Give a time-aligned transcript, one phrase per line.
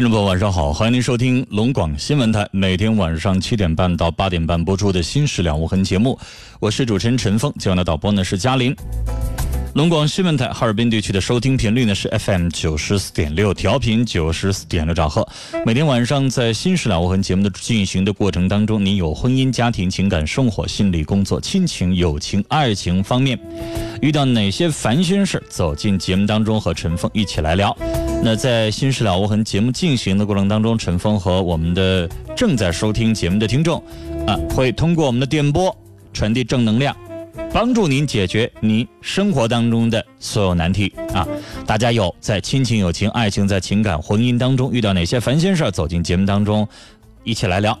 [0.00, 6.18] 听众朋友，晚上好，欢迎您收听龙广新闻台每天晚上七点半到八点半播出的《新事了无痕》节目，
[6.58, 8.74] 我是主持人陈峰，今晚的导播呢是嘉林。
[9.74, 15.28] 龙广新闻台哈尔滨地区的收听频率呢是 FM 九十四点六，调频九十四点六兆赫。
[15.66, 23.38] 每天晚上在《新事了无痕》节目的进行的过程当中，您有婚姻、家庭、情感、生活、心理、工作、亲情、友情、爱情方面
[24.00, 27.76] 遇到哪些烦心事走进节目当中和陈峰一起来聊。
[28.22, 33.82] 那在《新事了无痕》节目进行的过程当中，陈峰和我们的正在收听节目的听众
[34.26, 35.74] 啊，会通过我们的电波
[36.12, 36.94] 传递正能量。
[37.52, 41.26] 帮助您解决您生活当中的所有难题啊！
[41.66, 46.68] 大家有在亲情、友情、爱情、在情感、婚姻当中遇到哪些烦心事儿，走进节目当中，
[47.24, 47.76] 一起来聊。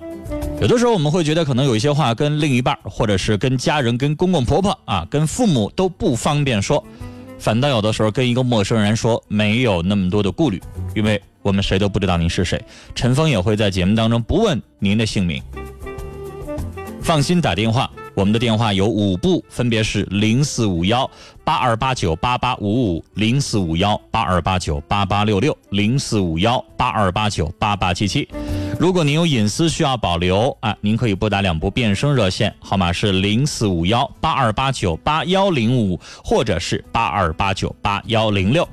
[0.60, 6.82] 有的时候我们会觉得可能有一些话跟另一半，或者是跟家人、跟公公婆婆啊、跟父母都不方便说，
[7.40, 10.60] 反倒有的时候跟一个陌生人说没有那么多的顾虑，
[10.94, 12.62] 因为我们谁都不知道您是谁。
[12.94, 15.42] 陈峰也会在节目当中不问您的姓名，
[17.00, 17.90] 放心打电话。
[18.20, 21.10] 我们的电话有五部，分别是零四五幺
[21.42, 28.28] 八二八九八八五五、零四五幺八二八九八八六六、零四五幺八二八九八八七七。
[28.78, 38.68] 如果您有隐私需要保留啊，您可以拨打两部变声热线，号码是零四五幺八二八九八幺零五或者是八二八九八幺零六。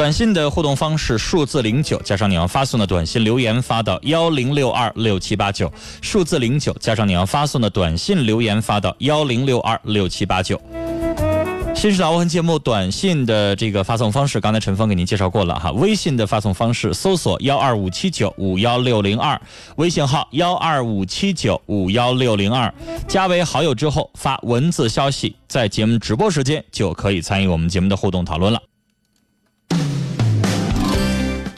[0.00, 10.58] 短信的互动方式数字零九加上你要发送的短信留言发到幺零六二六七八九，数字零九加上你要发送的短信留言发到幺零六二六七八九。
[11.74, 15.70] 新时老文节目短信的这个发送方式，刚才陈峰给您介绍过了哈。
[15.72, 19.38] 微信的发送方式，搜索幺二五七九五幺六零二，
[19.76, 22.72] 微信号幺二五七九五幺六零二，
[23.06, 28.62] 加为好友之后发文字消息，在节目直播时间就可以参与我们节目的互动讨论了。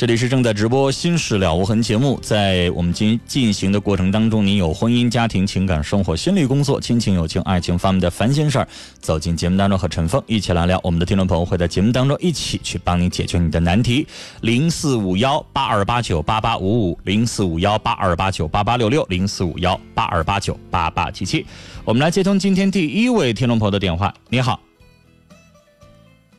[0.03, 8.67] 这里是正在直播《心事了无痕》节目，在我们进进行的过程当中，您有婚姻、家庭、情感、生活、心理、工作、亲情、友情、爱情方面的烦心事儿，
[8.99, 10.81] 走进节目当中和陈峰一起来聊。
[10.83, 14.05] 我们的听众朋友会在节目当中一起去帮你解决你的难题。
[14.41, 21.47] 零四五幺八二八九八八五五，零四五幺八二八九八八六六，零四五幺八二八九八八七七。
[21.85, 24.13] 我们来接通今天第一位听众朋友的电话。
[24.29, 24.59] 你好，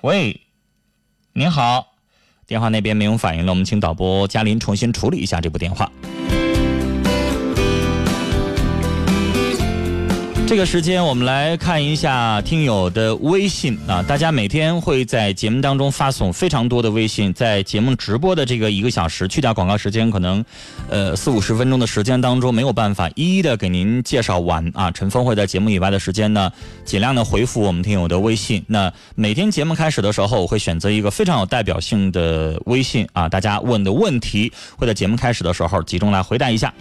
[0.02, 0.42] 喂，
[1.32, 1.93] 你好。
[2.46, 5.90] 电话那边没有反应了，我们请导播嘉林重新处理一下这部电话。
[10.46, 20.46] 这个时间我们来看一下听友的微信啊，大家每天会在节目当中发送非常多的微信，在节目直播的这个一个小时去掉广告时间，可能
[20.90, 24.92] 呃四五十分钟的时间当中没有办法一一的给您介绍完啊。
[24.92, 26.52] 陈峰会在节目以外的时间呢，
[26.86, 28.64] 尽量的回复我们听友的微信。
[28.68, 36.72] 那每天节目开始的时候，我会选择一个非常有代表性的微信啊，大家问的问题会在节目开始的时候集中来回答一下。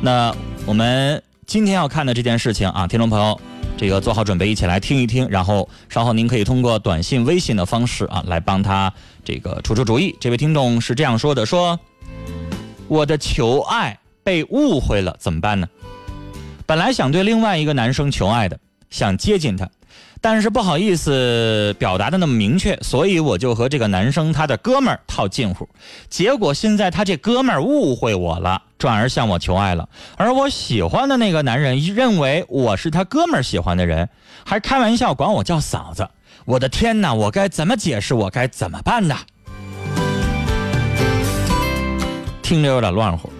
[0.00, 0.34] 那
[0.66, 1.22] 我们。
[1.50, 3.40] 今天要看的这件事情啊，听众朋友，
[3.76, 5.28] 这个做好准备，一起来听一听。
[5.28, 8.92] 然后稍后您可以通过短信、微信的方式啊，来帮他
[9.24, 10.16] 这个出出主意。
[10.20, 11.76] 这位听众是这样说的：说
[12.86, 15.68] 我的求爱被误会了，怎么办呢？
[16.66, 18.56] 本来想对另外一个男生求爱的，
[18.90, 19.68] 想接近他。
[20.22, 25.66] 但是不好意思表达的那么明确，所以我就和这个男生他的哥们儿套近乎，
[26.10, 29.88] 结果现在他这哥们儿误会我了，转而向我求爱了。
[30.18, 34.10] 而我喜欢的那个男人认为我是他哥们儿喜欢的人，
[34.44, 36.06] 还开玩笑管我叫嫂子。
[36.44, 38.12] 我的天哪，我该怎么解释？
[38.12, 39.16] 我该怎么办呢？
[42.42, 43.32] 听着有点乱乎。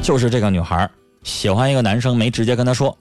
[0.00, 0.88] 就是这个女孩
[1.24, 2.96] 喜欢一个男生，没直接跟他说，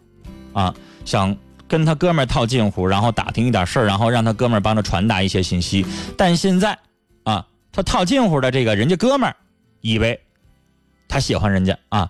[0.51, 1.33] 啊，想。
[1.67, 5.85] 跟他哥们儿套近乎，然后打听一点事儿，然后让他哥们儿帮他传达一些信息。
[6.17, 6.77] 但现在
[7.23, 9.35] 啊，他套近乎的这个人家哥们儿，
[9.81, 10.19] 以为
[11.07, 12.09] 他喜欢人家啊，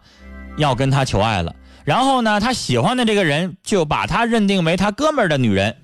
[0.57, 1.55] 要跟他求爱了。
[1.85, 5.75] 然后呢，他喜欢的这个人就把他认定为他哥们儿的女人，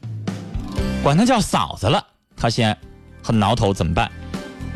[1.03, 2.05] 管他叫嫂子了。
[2.35, 2.77] 他现在
[3.21, 4.09] 很挠头，怎么办？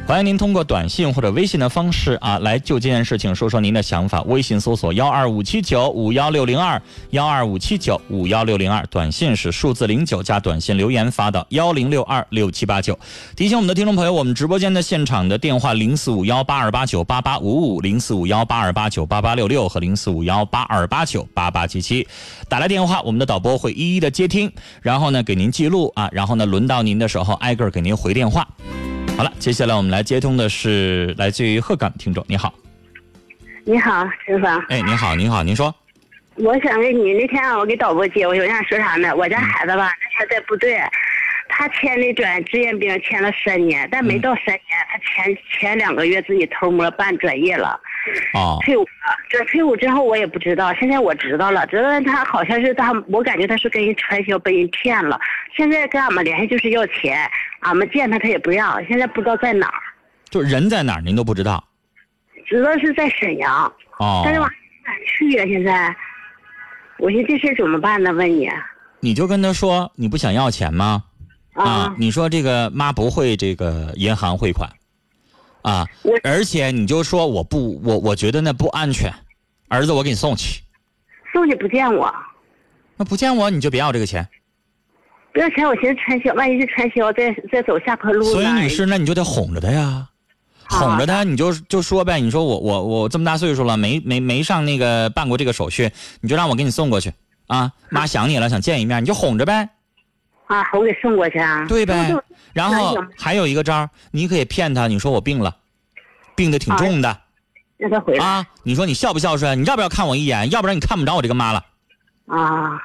[0.06, 4.22] 欢迎您通过短信或者微信的方式啊，来就这件事情说说您的想法。
[4.24, 6.80] 微信搜索幺二五七九五幺六零二
[7.12, 13.00] 幺二五七九五幺六零二，短信是数字零九加短信留言发到幺零六二六七八九。
[13.38, 22.06] 提醒我们的听众朋友，我们直播间的现场的电话零四五幺八二八九八八五五零四五幺八二八九八八六六和零四五幺八二八九八八七七，
[22.50, 24.52] 打来电话，我们的导播会一一的接听，
[24.82, 28.46] 然后呢给您记录啊，然后呢轮到您的时候挨个给您回电话。
[29.15, 32.51] 好了，接下来我们来接通的是来自于鹤岗的听众，你好。
[33.63, 34.45] 你好，师傅。
[34.69, 35.74] 哎，你好，你好，您说。
[36.36, 39.15] 我想问你，那天我给导播接，我有想说啥呢？
[39.15, 40.77] 我家孩子吧，那天在部队，
[41.56, 47.80] 他签的转志愿兵签了三年，但没到三年，他前前两个月自己偷摸办转业了。
[48.34, 48.58] 哦。
[48.66, 55.20] 退伍了，这退伍之后我也不知道，现在我知道了，知道他好像是他，我感觉他是跟人传销，被人骗了。
[55.56, 57.30] 现在跟俺们联系就是要钱。
[57.60, 58.84] 俺们见他，他也不让。
[58.88, 59.80] 现在不知道在哪儿，
[60.30, 61.64] 就人在哪儿，您都不知道。
[62.46, 65.46] 知道是在沈阳，哦，但是我敢去呀。
[65.46, 65.96] 现在，
[66.98, 68.12] 我寻思这事怎么办呢？
[68.12, 68.50] 问你，
[69.00, 71.04] 你就跟他说你不想要钱吗？
[71.54, 74.70] 啊，你说这个妈不会这个银行汇款，
[75.62, 75.88] 啊，
[76.24, 79.14] 而且你就说我不，我我觉得那不安全，
[79.68, 80.62] 儿子我给你送去，
[81.32, 82.12] 送去不见我，
[82.98, 84.28] 那不见我你就别要这个钱。
[85.32, 88.24] 不要钱，我寻思传销，万一是传销，再再走下坡路。
[88.24, 90.08] 所以女士，那你就得哄着他呀，
[90.70, 95.92] 哄着他，你就就说呗，你说我我我这么大岁数了，没没没上那个办过这个手续，
[96.22, 97.12] 你就让我给你送过去
[97.48, 97.72] 啊。
[97.90, 99.70] 妈想你了，想见一面，你就哄着呗。
[100.48, 101.66] 啊，我给送过去啊。
[101.68, 102.16] 对呗。
[102.54, 105.56] 然后还有一个招，你可以骗他，你说我病了，
[106.36, 107.18] 病的挺重的，
[107.78, 108.45] 让他回来啊。
[108.63, 109.62] 你说你孝不孝顺？
[109.62, 110.50] 你要不要看我一眼？
[110.51, 111.66] 要不然你看不着我这个妈了。
[112.28, 112.81] 啊，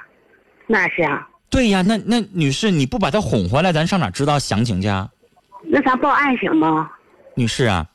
[0.67, 1.29] 那是啊。
[1.51, 5.09] 对呀，那那女士，你不把他哄回来，咱上哪知道详情去啊？
[5.65, 6.91] 那咱报案行吗？
[7.35, 7.87] 女士啊，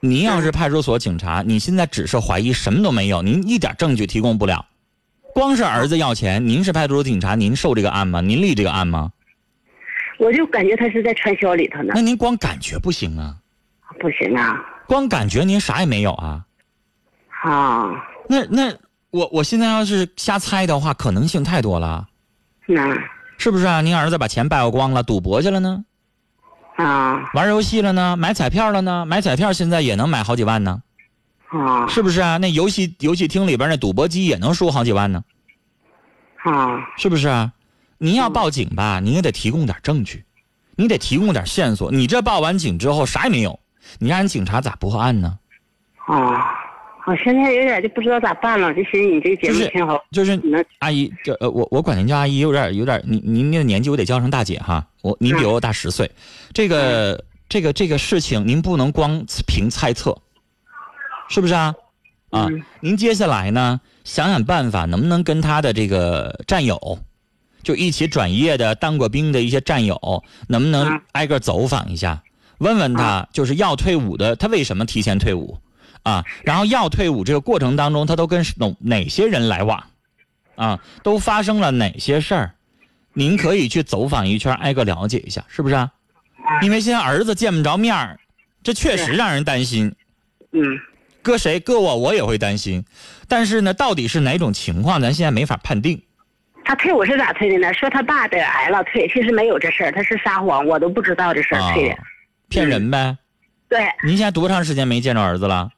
[0.00, 4.64] 您要是派出所警察，你现在只是怀疑，什么都没有，您一点证据提供不了，
[5.36, 8.22] 光是儿子要钱，您是派出所警察，您受这个案吗？
[8.22, 9.12] 您立这个案吗？
[10.16, 11.92] 我就感觉他是在传销里头呢。
[11.94, 13.36] 那您光感觉不行啊？
[14.00, 14.58] 不行啊。
[14.86, 16.42] 光感觉您啥也没有啊？
[17.42, 17.90] 啊。
[18.30, 18.74] 那那
[19.10, 22.08] 我我现在要是瞎猜的话，可能性太多了。
[22.64, 22.96] 那
[23.36, 23.82] 是不是啊？
[23.82, 25.84] 您儿子把钱败光了，赌博去了呢？
[26.76, 28.16] 啊，玩游戏了呢？
[28.16, 29.04] 买彩票了呢？
[29.04, 30.80] 买彩票现在也能买好几万呢。
[31.48, 32.36] 啊，是不是啊？
[32.38, 35.22] 那游戏游戏厅里边那赌博机也能输好几万呢。
[36.44, 37.52] 啊，是不是啊？
[37.98, 40.24] 您要报警吧，你也得提供点证据，
[40.76, 41.90] 你得提供点线索。
[41.90, 43.58] 你这报完警之后啥也没有，
[43.98, 45.38] 你让人警察咋破案呢？
[46.06, 46.52] 啊。
[47.08, 49.96] 我现在有点就不知道咋办了，就寻思你这个节目挺好。
[50.10, 50.36] 就是
[50.80, 54.84] 阿姨，这呃，我我管您叫阿姨，有点有点，您您那个年纪我得叫成大姐哈。
[55.02, 56.10] 我您比我大十岁，
[56.52, 60.18] 这个这个这个事情您不能光凭猜测，
[61.28, 61.74] 是不是啊？
[62.30, 62.48] 啊，
[62.80, 66.98] 您接下来呢，想想办法，能不能跟他的这个战友，
[67.62, 72.22] 就一起转业的、当过兵的一些战友，能不能挨个走访一下，
[72.58, 75.58] 问问他，就是要退伍的，他为什么提前退伍？
[76.02, 79.82] 啊，然后要退伍这个过程当中，他都跟哪哪些人来往？
[80.54, 82.54] 啊，都发生了哪些事儿？
[83.12, 85.74] 您可以去走访一圈，挨个了解一下，是不是？
[85.74, 85.90] 啊？
[86.62, 88.18] 因为现在儿子见不着面儿，
[88.62, 89.92] 这确实让人担心。
[90.52, 90.78] 嗯，
[91.26, 92.84] 搁谁搁我，我也会担心。
[93.26, 96.00] 但是呢，到底是哪种情况，咱现在没法判定。
[96.64, 97.74] 他退我是咋退的呢？
[97.74, 101.96] 说他爸得癌了退，其实没有这事儿，他是撒谎，我都不知道这事儿退的，
[102.48, 103.18] 骗人呗。
[103.68, 103.80] 对。
[104.04, 105.68] 您现在多长时间没见着儿子了？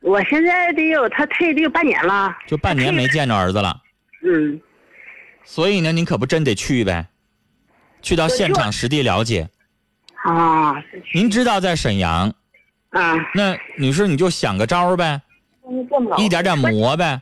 [0.00, 3.80] 我现在得有他退得有半年了，就半年没见着儿子了。
[4.22, 4.60] 嗯，
[5.42, 7.06] 所以呢，您可不真得去呗，
[8.02, 9.48] 去到现场实地了解。
[10.22, 10.74] 啊，
[11.14, 12.34] 您知道在沈阳。
[12.90, 13.16] 啊。
[13.34, 15.20] 那女士你就想个招呗，
[16.16, 17.20] 一点点磨呗。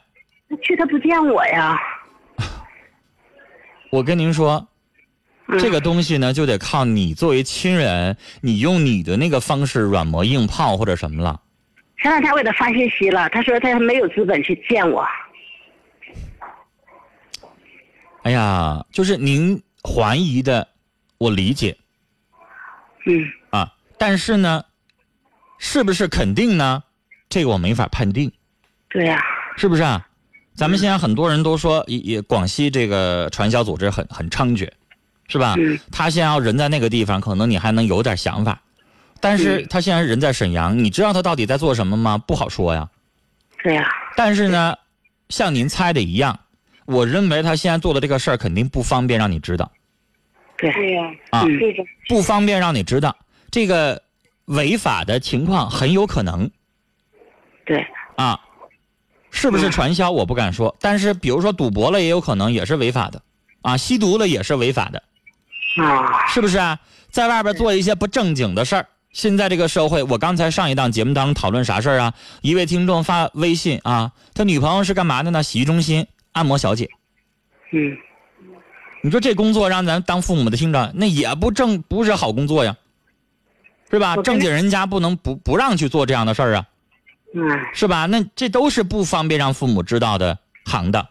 [0.49, 1.79] 他去他不见我呀。
[3.91, 4.67] 我跟您说，
[5.59, 11.41] 这个东西呢，就得靠你作为亲人，你用你的那个方式软磨硬泡或者什么了。
[11.99, 15.07] 前两天我给他发信息了，他说他没有资本去见我。
[18.23, 20.69] 哎呀，就是您怀疑的，
[21.19, 21.77] 我理解。
[23.07, 23.25] 嗯。
[23.51, 24.65] 啊，但是呢，
[25.59, 26.83] 是不是肯定呢？
[27.29, 28.31] 这个我没法判定。
[28.89, 29.23] 对呀。
[29.57, 30.07] 是不是啊？
[30.55, 34.69] 咱们现在很多人都说，也也广西这个传销组织很很猖獗，
[35.29, 35.55] 是吧？
[35.59, 38.61] 嗯他现在要人在那个地方，可能你还能有点想法，
[39.21, 42.17] 但是嗯他现在人在沈阳，你知道他到底在做什么吗？
[42.17, 42.89] 不好说呀。
[43.63, 44.77] 对呀、但是呢，
[45.29, 46.39] 像您猜的一样，
[46.85, 49.71] 我认为他现在做的这个事儿肯定不方便让你知道
[50.57, 51.59] 对对呀、啊，嗯，
[52.09, 53.17] 不方便让你知道
[53.51, 54.01] 这个
[54.47, 56.51] 违法的情况很有可能
[57.65, 57.87] 对，
[58.17, 58.41] 啊，
[59.31, 63.23] 是不是传销我不敢说，但是比如说赌博了也有可能也是违法的
[63.63, 65.03] 啊，吸毒了也是违法的，
[65.83, 66.79] 啊，是不是啊？
[67.11, 68.87] 在外边做一些不正经的事儿。
[69.13, 72.15] 现在这个社会，我刚才上一档节目当中讨论啥事儿啊？
[72.43, 75.43] 一位听众发微信啊，他女朋友是干嘛的呢？
[75.43, 76.91] 洗浴中心按摩小姐。
[77.73, 77.97] 嗯，
[79.03, 82.77] 你说这工作让咱当父母的听着，那也不正不是好工作呀，
[83.91, 84.17] 是吧？
[84.17, 86.65] 正经人家不能不不让去做这样的事儿啊，
[87.35, 88.07] 嗯，是吧？
[88.07, 91.07] 那这都是不方便让父母知道的行当。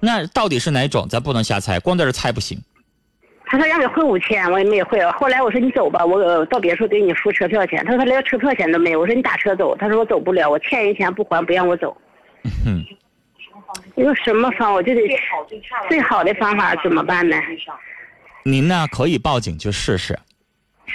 [0.00, 1.06] 那到底是哪种？
[1.08, 2.58] 咱不能瞎猜，光在这猜不行。
[3.44, 5.04] 他说让你汇五千，我也没汇。
[5.10, 7.84] 后来我说你走吧，我呃到别处给你付车票钱。
[7.84, 9.00] 他说他连车票钱都没有。
[9.00, 9.76] 我说你打车走。
[9.76, 11.96] 他说我走不了，我欠人钱不还，不让我走。
[12.64, 12.84] 嗯，
[13.94, 17.36] 你说什么方我就得最好的最好的方法怎么办呢？
[18.44, 20.18] 您呢可以报警去试试，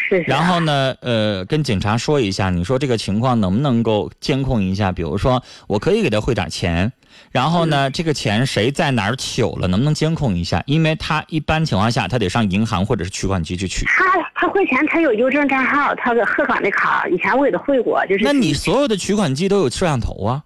[0.10, 0.38] 是是啊。
[0.38, 4.92] 然后呢，呃，跟警察说一下，你说这个情况能不能够监控一下？
[4.92, 6.92] 比如说，我可以给他汇点钱，
[7.32, 10.62] 然后呢，这个钱谁在哪儿取了，能不能监控一下？
[10.66, 13.86] 因为他一般情况下，他得上银行或者是取款机去取。
[13.86, 14.04] 他
[14.36, 18.24] 他汇钱，他有邮政账号，他的鹤岗的卡，以前我给他汇过，就是。
[18.24, 20.44] 那你所有的取款机都有摄像头啊，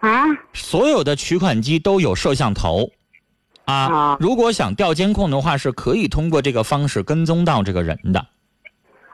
[0.00, 0.24] 啊？
[0.52, 2.90] 所有的取款机都有摄像头，
[3.64, 8.26] 啊啊，如果想调监控的话，是可以通过这个方式跟踪到这个人的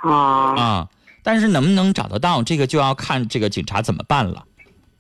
[0.03, 0.89] 啊啊。
[1.23, 4.45] 但是能不能找得到，这个就要看这个警察怎么办了，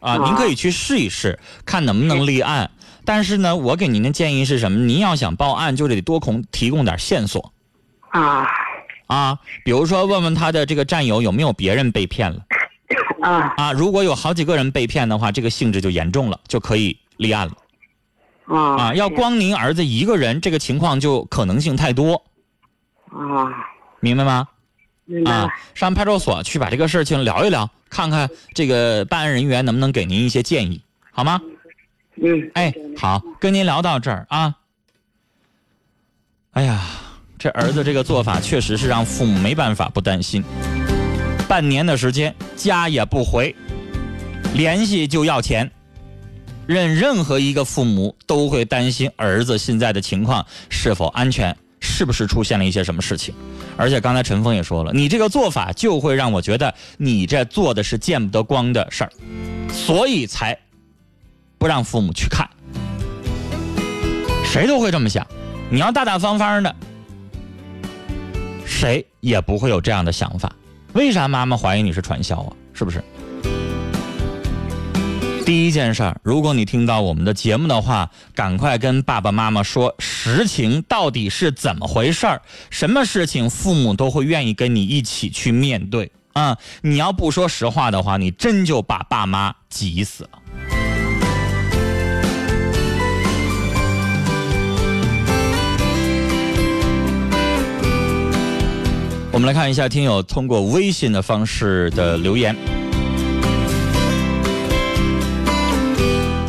[0.00, 2.70] 啊，啊您可以去试一试，看能不能立案。
[3.04, 4.78] 但是呢，我给您的建议是什么？
[4.78, 7.52] 您要想报案，就得多供提供点线索
[8.10, 8.46] 啊
[9.06, 12.44] 啊，比如说问问他的这个战友有没有别人被骗了。
[13.22, 17.54] 啊啊，如果有好几个人被骗的话，这个性质就严重了，就可以立案了
[18.54, 18.94] 啊啊。
[18.94, 22.22] 要光您儿子一个人，这个情况就可能性太多，
[23.10, 23.48] 啊，
[24.00, 24.46] 明白吗？
[25.24, 31.40] 啊上派出所去把这个事情聊一聊，看看这个办案人员能不能给您一些建议，好吗？
[32.20, 34.54] 嗯，哎，好，跟您聊到这儿啊。
[36.52, 36.82] 哎呀，
[37.38, 40.42] 这儿子这个做法确实是让父母没办法不担心。
[41.48, 43.54] 半年的时间，家也不回，
[44.54, 45.70] 联系就要钱，
[46.66, 53.34] 任任何一个父母都会担心儿子现在的情况是否安全，是不是出现了一些什么事情。
[53.76, 59.12] 而且刚才陈峰也说了，你这个做法就会让我觉得你这做的是见不得光的事儿，
[59.72, 60.58] 所以才
[61.58, 62.48] 不让父母去看。
[64.44, 65.26] 谁都会这么想，
[65.70, 66.74] 你要大大方方的，
[68.66, 70.52] 谁也不会有这样的想法。
[70.94, 72.52] 为啥妈妈怀疑你是传销啊？
[72.72, 73.02] 是不是？
[75.48, 86.58] 第一件事儿，如果你听到我们的节目的话，赶快跟爸爸妈妈说实情到底是怎么回事儿，什么事情父母都会愿意跟你一起去面对啊！
[86.82, 90.30] 你要不说实话的话，你真就把爸妈急死了。
[99.32, 102.54] 我们来看一下听友通过微信的方式的留言。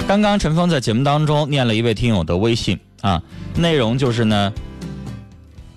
[0.10, 3.22] 刚刚陈峰在节目当中念了一位听友的微信啊，
[3.56, 4.52] 内容就是呢，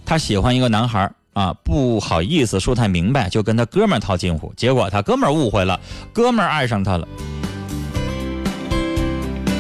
[0.07, 5.79] 他喜欢一个男孩啊，不好意思说太明白，就跟他哥们儿套近乎，结果他哥们儿误会了，
[6.15, 7.07] 哥们儿爱上他了。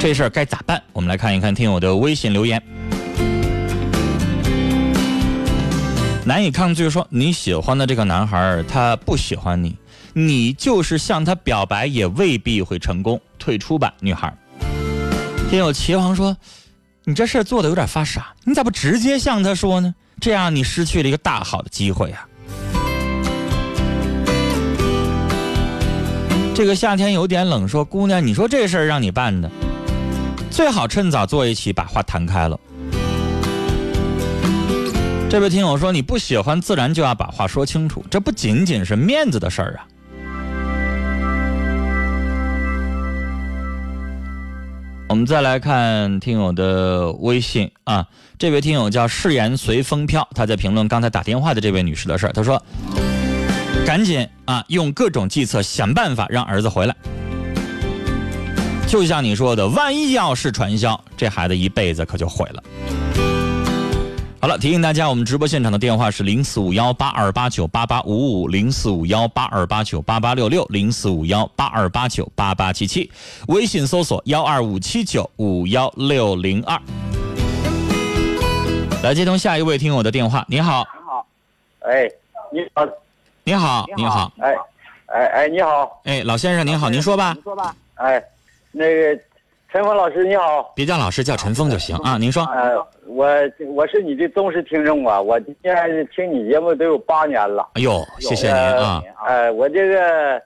[0.00, 0.82] 这事儿该咋办？
[0.94, 2.62] 我们来看一看听友的微信留言。
[6.24, 9.76] 难以抗拒说你喜欢的这个男孩他不喜欢你，
[10.14, 14.38] 你就是向他表白也未必会成功，退出吧，女孩儿。
[15.52, 16.34] 听友齐王说，
[17.04, 19.94] 你这事做的有点发傻，你咋不直接向他说呢？
[20.18, 22.26] 这样你失去了一个大好的机会呀、
[26.54, 29.50] 这个夏天有点冷，说姑娘，你说这事儿让你办的，
[30.50, 32.58] 最好趁早坐一起把话谈开了。
[35.28, 39.84] 这位听友说：“你不喜欢，自然就要把话说清楚，这不仅仅是面子的事儿啊。”
[45.12, 52.62] 我们再来看听友的微信啊，这位听友叫誓言随风飘，他在评论刚才打电话的这位女士的事儿，他说
[53.84, 56.96] ：“赶紧啊，用各种计策想办法让儿子回来。”
[58.88, 62.62] 就像你说的，万一要是传销，这孩子一辈子可就毁了。
[64.42, 73.08] 好了，提醒大家，我们直播现场的电话是零四五幺八二八九八八五五，零四五幺八二八九八八六六，零四五幺八二八九八八七七，
[73.46, 76.76] 微信搜索幺二五七九五幺六零二。
[79.04, 81.26] 来接通下一位听友的电话，你好，你好，
[81.88, 82.10] 哎，
[82.50, 82.88] 你好，
[83.44, 84.56] 你好，你好，哎，
[85.06, 88.20] 哎哎，你好，哎，老先生您好，您说吧，您说吧，哎，
[88.72, 89.22] 那个
[89.72, 92.76] 陈峰老师你好，别叫老师，叫陈峰就行啊，您说，呃，
[93.06, 93.26] 我
[93.68, 100.42] 我是你的忠实听众啊，我今天听你节目都有八年了，哎呦，谢谢您啊，哎，我这个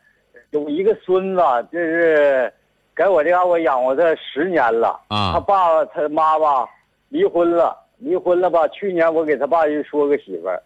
[0.51, 1.43] 有一个孙子，
[1.73, 2.53] 就是
[2.97, 5.33] 在我这嘎我养活他十年了，啊。
[5.33, 6.65] 他爸他妈吧
[7.09, 7.77] 离婚了。
[7.99, 8.69] 离婚了吧？
[8.69, 10.63] 去年我给他爸又说个媳妇儿，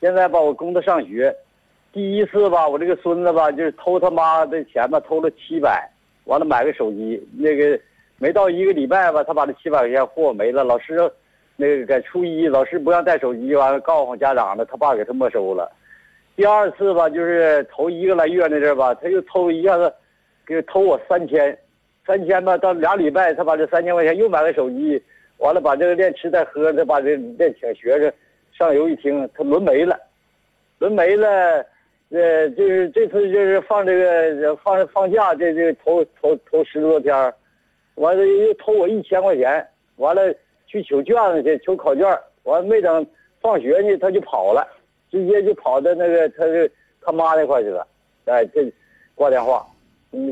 [0.00, 1.34] 现在吧我供他上学，
[1.90, 5.88] 第一次吧我这个孙子吧就是偷他妈的钱吧偷了七百，
[6.24, 7.80] 完了买个手机，那个
[8.18, 11.10] 没到一个礼拜吧他把这七百块钱货没了，老师
[11.56, 15.70] 那个在初一老师不让带手机，完了告诉家长了，他爸给他没收了。
[16.36, 19.92] 第二次吧就是头一个来月那阵吧他又偷一下子，
[20.46, 21.56] 给偷我三千，
[22.06, 25.02] 三千吧到俩礼拜他把这三千块钱又买了手机。
[25.38, 28.10] 完了，把这个练吃带喝，再把这练请学生
[28.56, 29.98] 上游戏厅，他轮没了，
[30.78, 31.26] 轮没了，
[32.10, 37.12] 呃，就是这次就是放这个放放假，这这头头头十多天，
[37.96, 40.34] 完了又偷我一千块钱，完了
[40.66, 42.06] 去取卷子去，取考卷，
[42.44, 43.06] 完了没等
[43.40, 44.66] 放学呢，他就跑了，
[45.10, 46.44] 直接就跑到那个他
[47.00, 47.86] 他妈那块去了，
[48.26, 48.72] 哎，这
[49.14, 49.66] 挂电话，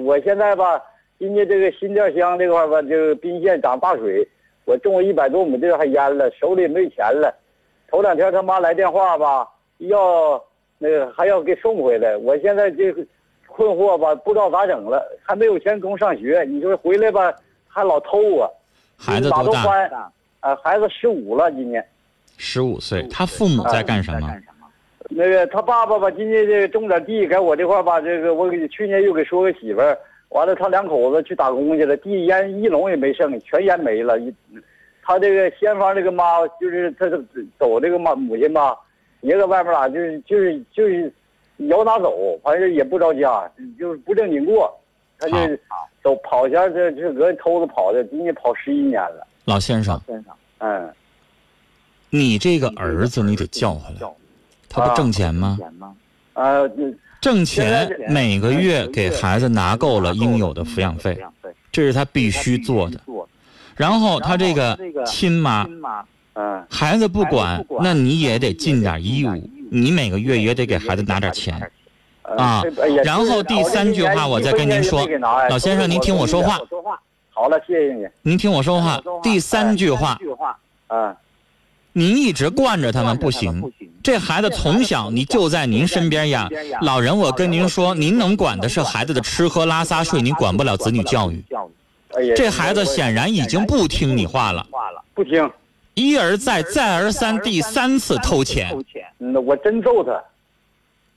[0.05, 0.83] 我现在吧，
[1.19, 4.27] 今年这个新店乡这块吧，就宾县涨大水。
[4.65, 7.35] 我种了一百多亩地还淹了，手里没钱了。
[7.91, 9.45] 头两天他妈来电话吧，
[9.79, 10.41] 要
[10.79, 12.17] 那个还要给送回来。
[12.17, 12.93] 我现在这
[13.49, 16.45] 困惑吧，不知道咋整了，还没有钱供上学。
[16.49, 17.35] 你说回来吧，
[17.73, 18.53] 还老偷我。
[18.99, 20.13] 孩子多大？
[20.41, 21.85] 啊，孩子十五了，今年。
[22.37, 24.31] 十五岁，他父母在干什么？
[25.09, 29.97] 那个他爸爸吧，今年这个种点地，在我这块吧，这个我给去年又给说个媳妇儿。
[30.29, 34.19] 完了，他两口子去打工去了，地淹一垄也没剩，全淹没了。
[35.03, 37.07] 他这个先方这个妈，就是他
[37.59, 38.77] 走这个妈母亲吧，
[39.21, 41.13] 也搁外面啦，就是就是就是
[41.69, 44.73] 摇打走，反正也不着家，就是不正经过。
[45.23, 45.59] 他就
[46.03, 49.27] 都跑下这这搁偷着跑的，今年跑十一年了。
[49.45, 50.93] 老先生，先生，嗯，
[52.11, 54.09] 你这个儿子你得叫回来，
[54.69, 55.57] 他不挣钱吗？
[56.33, 56.63] 啊，
[57.21, 61.17] 挣钱每个月给孩子拿够了应有的抚养费，
[61.71, 63.01] 这是他必须做的。
[63.77, 65.67] 然后他这个亲妈，
[66.35, 69.31] 嗯，孩子不管，那你也得尽点义务，
[69.71, 71.71] 你每个月也得给孩子拿点钱，
[72.23, 72.63] 啊。
[73.05, 75.07] 然后第三句话我再跟您说，
[75.51, 76.59] 老先生您听我说话。
[77.31, 78.07] 好了，谢谢你。
[78.23, 80.19] 您听我说话，第三句话，
[80.89, 81.17] 啊。
[81.95, 83.71] 您一直惯着他们不行，
[84.03, 86.49] 这孩子从小你就在您身边养。
[86.81, 91.45] 老人，我跟您说，您能管的是孩子的吃喝拉撒睡，您管不了子女教育。
[92.35, 94.67] 这孩子显然已经不听你话了，
[95.13, 95.51] 不听，
[95.93, 98.75] 一而再，再而三，第三次偷钱。
[99.19, 100.13] 那我真揍他，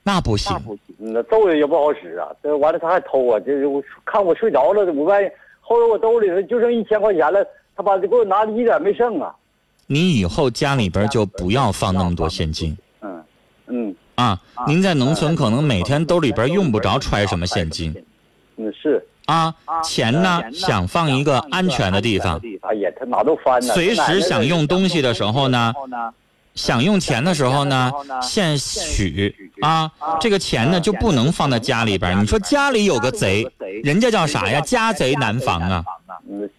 [0.07, 0.55] 那不行，
[0.99, 2.27] 那揍也不好使啊。
[2.43, 5.27] 这完了他还偷啊，这我看我睡着了，我万一
[5.61, 7.43] 后来我兜里头就剩一千块钱了，
[7.75, 9.35] 他把这给我拿了一点没剩啊。
[9.87, 12.77] 你以后家里边就不要放那么多现金。
[13.01, 13.23] 嗯
[13.65, 17.91] 嗯啊，您在农村可能每天兜里边用不着揣什么现金。
[18.57, 22.39] 嗯是啊，钱呢想放一个安全的地方。
[22.61, 23.73] 哎呀，他哪都翻呢。
[23.73, 25.73] 随时想用东西的时候呢，
[26.55, 27.91] 想用钱的时候呢，
[28.21, 29.91] 现取啊。
[30.19, 32.19] 这个钱呢就不能放在家里边。
[32.19, 33.45] 你说家里有个贼，
[33.83, 34.59] 人家叫啥呀？
[34.61, 35.83] 家贼难防啊。
[36.29, 36.49] 嗯。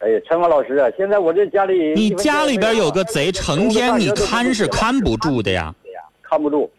[0.00, 5.74] 哎呀，陈芳老师啊，现在我这家里你家里边有个贼，成天你看是看不住的呀，
[6.22, 6.70] 看不住。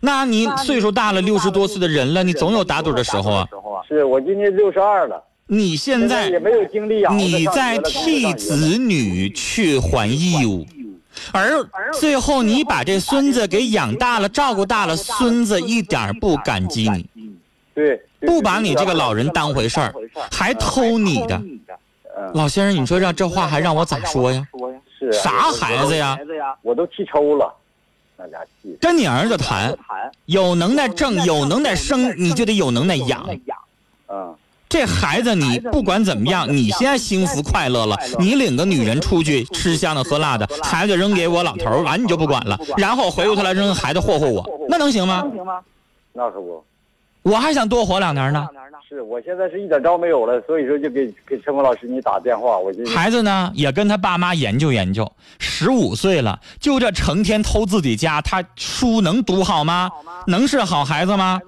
[0.00, 3.48] 那你岁数大了，六十多岁的人了，你总有打盹的时候啊。
[3.86, 5.22] 是我今年六十二了。
[5.46, 7.14] 你现在也没有精力啊。
[7.14, 10.66] 你在替子女去还义务，
[11.32, 11.64] 而
[11.98, 17.08] 最后你把这孙子给养大了，照顾大了，孙子一点不感激你。
[17.74, 18.02] 对。
[18.20, 19.94] 不把你这个老人当回事儿，
[20.28, 21.40] 还偷你的。
[22.34, 24.44] 老先生，你说让这话还让我咋说呀？
[24.98, 26.18] 是啥孩子呀？
[26.62, 27.54] 我都气抽了，
[28.16, 28.76] 那家气。
[28.80, 29.72] 跟你儿子谈，
[30.24, 33.24] 有能耐挣，有能耐生，你就得有能耐养。
[34.68, 45.24] 嗯，这孩子你不管怎么样，你现在幸福快乐了，你领个女人出去吃香的喝辣的，孩子扔给我老头完你就不管了，然后回过头来扔孩子霍霍我，那能行吗？
[46.12, 46.64] 那是不。
[47.28, 48.48] 我还想多活两年呢。
[48.88, 55.06] 是我现在是一点招没有了，所以说就给给陈峰老师你打电话，我就孩子呢也跟他爸妈研究研究，
[55.38, 59.90] 十五岁了，就这成天偷自己家，他书能读好吗？
[60.26, 61.38] 能是好孩子吗？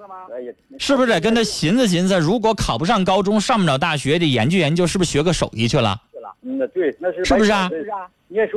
[0.79, 2.19] 是不是得跟他寻思寻思？
[2.19, 5.97] 如果考不上高中，上不了大学，得研究研究，是不是学个手艺去了？
[6.43, 8.09] 嗯，那对，那是是不是啊是啊？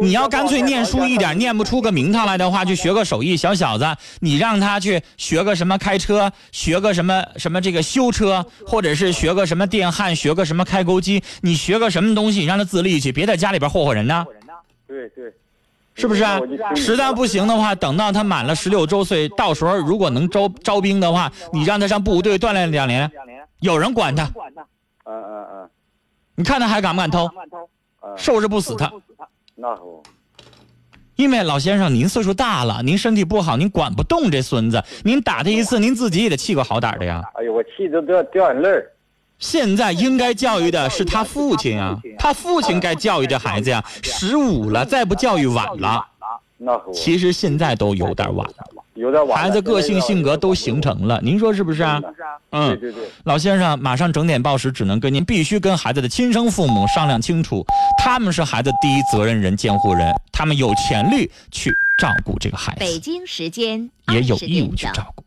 [0.01, 3.35] 你要干脆念书一点，念不出个名堂来的话，就学个手艺。
[3.35, 3.85] 小小子，
[4.19, 14.23] 你让他去学个什么开车，学个什么什么这个修车，或者是学个什么电焊，学个什么开钩机，你学个什么东西，你让他自立去，别在家里边霍霍人呢，
[14.87, 15.33] 对对，
[15.95, 16.39] 是不是啊
[16.75, 23.09] 实在不行的话，等到他满了十六周岁，到时候如果能招招兵的话，你让他上部队锻炼两年，
[23.59, 24.25] 有人管他，
[25.05, 25.69] 嗯嗯嗯
[26.35, 27.29] 你看他还敢不敢偷？
[28.01, 28.91] 嗯，收拾不死他。
[29.55, 30.03] 那可不，
[31.15, 37.21] 因为老先生您岁数大了，您身体不好，您管不动这孙子，您打他一次，您自己也得气个好歹的呀。
[37.35, 38.91] 哎呦，我气得掉掉眼泪儿。
[39.37, 43.83] 现在应该教育的是他父亲啊，他父亲该教育这孩子呀。
[44.01, 46.07] 十五了，再不教育晚了。
[46.93, 49.39] 其实现在都有点晚了，有点晚。
[49.39, 51.99] 孩子个性性格都形成了，您说是不是啊？
[51.99, 52.09] 对
[52.51, 57.65] 嗯，对对，老先生马上整点报时，只能跟您必须跟孩子的亲生父母商量清楚，
[58.03, 65.23] 他们是孩子第一责任人、监护人，他们有权利去照顾这个孩子，北京时间也有义务去照顾。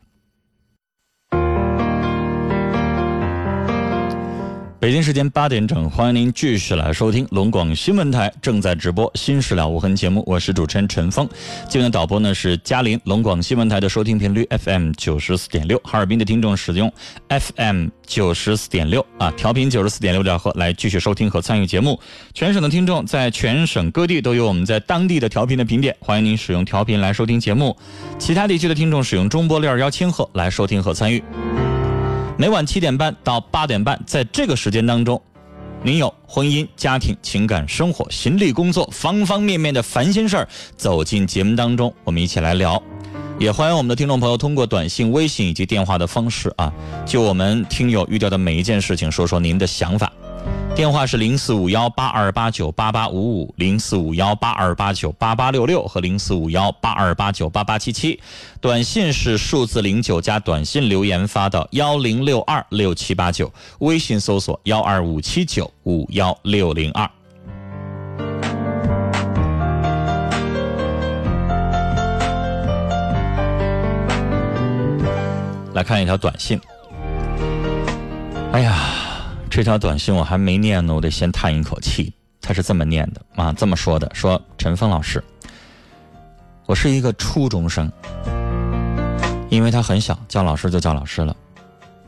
[4.87, 11.29] 北京时间八点整，欢迎您继续来收听龙广新闻台正在直播《新事了无痕》节目，我是主持人陈峰。
[11.69, 16.89] 今天的导播呢是嘉林，龙广新闻台的收听频率 FM 九十四点六，哈尔滨的听众使用
[17.29, 21.99] FM 九十四点六啊，调频九十四点六兆赫来继续收听和参与节目。
[22.33, 27.77] 全省的听众在全省各地都有我们在当地的调频的频点，欢迎您使用调频来收听节目。
[28.21, 31.21] 其他地区的听众使用中波六二幺千赫来收听和参与。
[32.39, 35.21] 每晚七点半到八点半，在这个时间当中，
[35.83, 42.83] 您有婚姻、家庭、情感、生活、心理、工作方方面面的烦心事儿，走进节目当中，我们一起来聊。
[43.39, 46.71] 也欢迎我们的听众朋友通过短信、微信以及电话的方式啊，
[47.07, 50.13] 就我们听友遇到的每一件事情说说您的想法。
[50.75, 58.21] 电话是零四五幺八二八九八八五五、零四五幺八二八九八八六六和零四五幺八二八九八八七七。
[58.61, 67.11] 短信是数字零九加短信留言发到幺零六二六七八九，微信搜索幺二五七九五幺六零二。
[75.73, 76.61] 来看一条短信。
[78.53, 78.75] 哎呀，
[79.57, 82.13] 这条短信我还没念呢，我得先叹一口气。
[82.43, 85.25] 他是这么念的啊，这么说的：说陈峰老师，
[86.67, 87.91] 我是一个初中生，
[89.49, 91.35] 因为他很小，叫老师就叫老师了。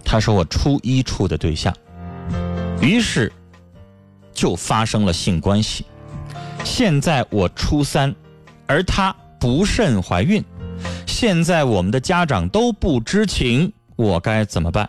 [0.04, 1.74] 他是我初一处的对象，
[2.82, 3.32] 于是
[4.34, 5.86] 就发生了性关系。
[6.64, 8.14] 现在我初三，
[8.66, 10.44] 而她不慎怀孕，
[11.06, 14.86] 现在我们的家长都不知情，我该怎么办？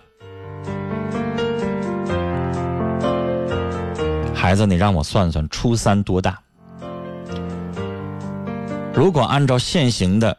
[4.39, 6.39] 孩子，你让我算算，初三多大？
[8.93, 10.37] 如果按照现行的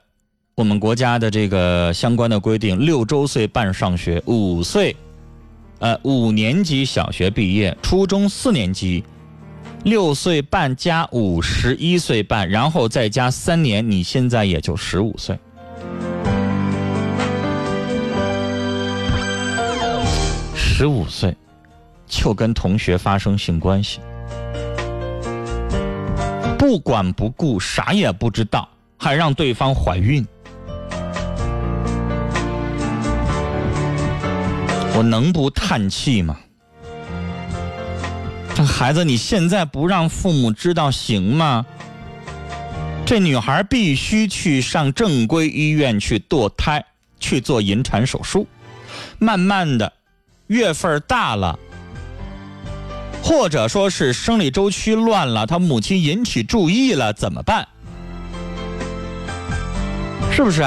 [0.54, 4.96] 我们国家的这个相关的规定，六周岁半上学，五岁，
[5.80, 9.04] 呃，五年级小学毕业，初中四年级，
[9.84, 15.38] 六岁半加五十一岁半，然后再加三年，你现在也就十五岁。
[20.54, 21.36] 十五岁
[22.11, 24.01] 就跟同学发生性关系，
[26.59, 28.68] 不管不顾，啥也不知道，
[28.99, 30.27] 还让对方怀孕。
[34.96, 36.37] 我能不叹气吗？
[38.55, 41.64] 这孩子，你现在不让父母知道行吗？
[43.07, 46.85] 这女孩必须去上正规医院去堕胎，
[47.18, 48.46] 去做引产手术。
[49.18, 49.92] 慢慢的，
[50.49, 51.59] 月份大了，
[53.22, 57.66] 或者说是生理周期乱了，他母亲引起注意了，怎么办？
[60.33, 60.64] 是不是？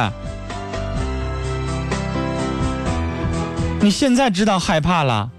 [3.81, 5.29] 你现在知道害怕了，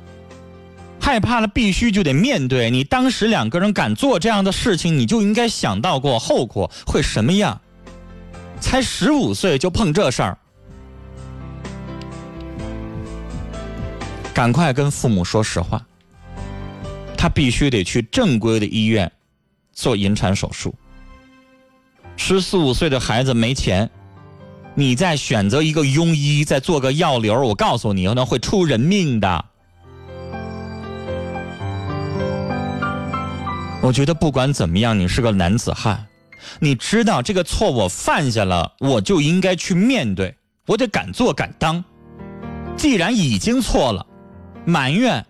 [1.01, 2.71] 害怕了必须就得面对。
[2.71, 7.61] 你当时两个人敢做这样的事情，你就应该想到过后果会什么样。
[8.61, 10.39] 才十五岁就碰这事儿，
[14.33, 15.81] 赶快跟父母说实话。
[17.25, 19.11] 他必须得去正规的医院
[19.73, 20.75] 做引产手术。
[22.19, 23.89] 十四五岁的孩子没钱，
[24.75, 29.43] 你再选择一个庸医，再做个药流，我告诉你，可能会出人命的。
[33.81, 36.07] 我觉得不管怎么样，你是个男子汉，
[36.61, 41.83] 你知道这个错我犯下了，我就应该去面对，我得敢做敢当。
[42.77, 44.07] 既然已经错了，
[44.67, 45.25] 埋怨、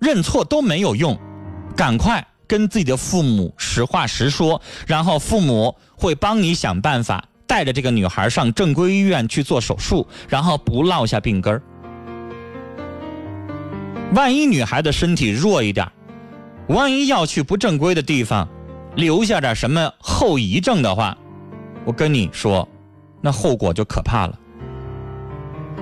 [0.00, 1.18] 认错都没有用，
[1.76, 11.62] 赶快跟自己的父母实话实说，然后父母会帮你想办法，带着这个女孩上正规医院去做手术，然后不落下病根儿。
[14.14, 15.90] 万一女孩的身体弱一点，
[16.68, 18.48] 万一要去不正规的地方，
[18.94, 21.16] 留下点什么后遗症的话，
[21.84, 22.66] 我跟你说，
[23.20, 24.38] 那后果就可怕了。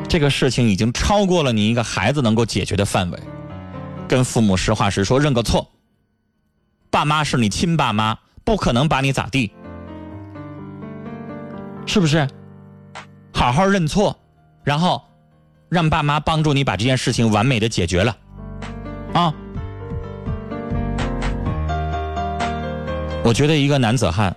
[0.09, 3.19] 这个事情已经超过了你一个孩子能够解决的范围，
[4.09, 5.71] 跟父母实话实说，认个错。
[6.91, 9.53] 爸妈是你亲爸妈，不可能把你咋地，
[11.87, 12.27] 是不是？
[13.33, 14.19] 好好认错，
[14.65, 15.03] 然后
[15.69, 18.17] 让爸妈帮助你把这件事情完美的解决了，
[19.13, 19.35] 啊。
[23.23, 24.35] 我觉得一个男子汉，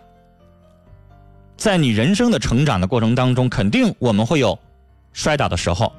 [1.56, 4.58] 在你人生的成长的过程当中，肯定我们会有
[5.14, 5.94] 摔倒的时候，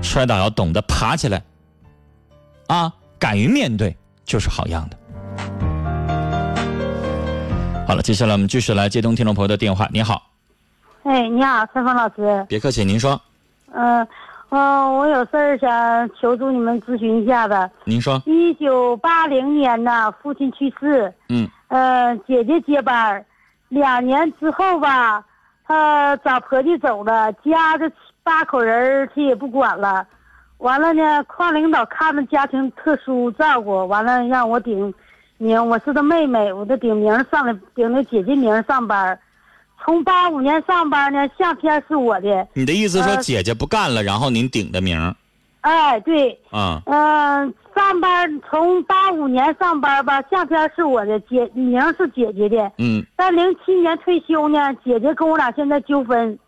[0.00, 1.42] 摔倒要懂得爬起来，
[2.68, 4.96] 啊，敢于面对就是好样的。
[7.86, 9.86] 好了，接下来我们继续来接通听众朋友的电话。
[9.92, 10.22] 你好，
[11.02, 12.46] 哎，你好，陈峰老师。
[12.48, 13.20] 别客气，您说，
[13.74, 14.06] 嗯、
[14.48, 17.70] 嗯、我有事儿想求助你们咨询一下子。
[17.84, 23.22] 您说，一九八零年呢，父亲去世，嗯呃，姐姐接班，
[23.68, 25.22] 两年之后吧，
[25.66, 27.90] 她找婆家走了，家这
[28.22, 30.06] 八口人儿他也不管了，
[30.60, 34.92] 完了呢，矿领导看着家庭特殊照顾，完了让我顶
[35.38, 39.18] 名，我是他妹妹，我就顶名上来，顶着姐姐名上班。
[39.82, 45.16] 从八五年上班呢，相片是我的，你的意思说呃姐姐不干了，然后您顶的名儿
[45.62, 46.80] 哎，对，啊？
[46.86, 52.72] 嗯、上班从八五年上班吧，相片是我的，姐名是姐姐的。
[52.78, 56.38] 嗯，但零七年退休呢，姐姐跟我俩现在纠纷，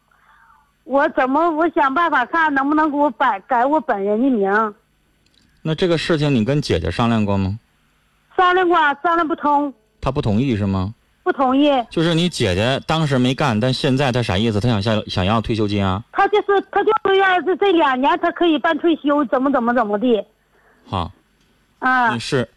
[0.84, 4.74] 我怎么我想办法看能不能给我改改我本人的名？
[5.62, 7.58] 那这个事情你跟姐姐商量过吗？
[8.36, 10.94] 商量过，商量不通，她不同意是吗？
[11.22, 11.70] 不同意。
[11.88, 14.58] 就是你姐姐当时没干，但现在她啥意思？
[14.58, 16.02] 她想想想要退休金啊？
[16.10, 20.26] 她就是她就是要是这两年她可以办退休，怎么怎么怎么的
[20.84, 21.12] 好，
[21.78, 22.18] 啊女？
[22.18, 22.48] 士，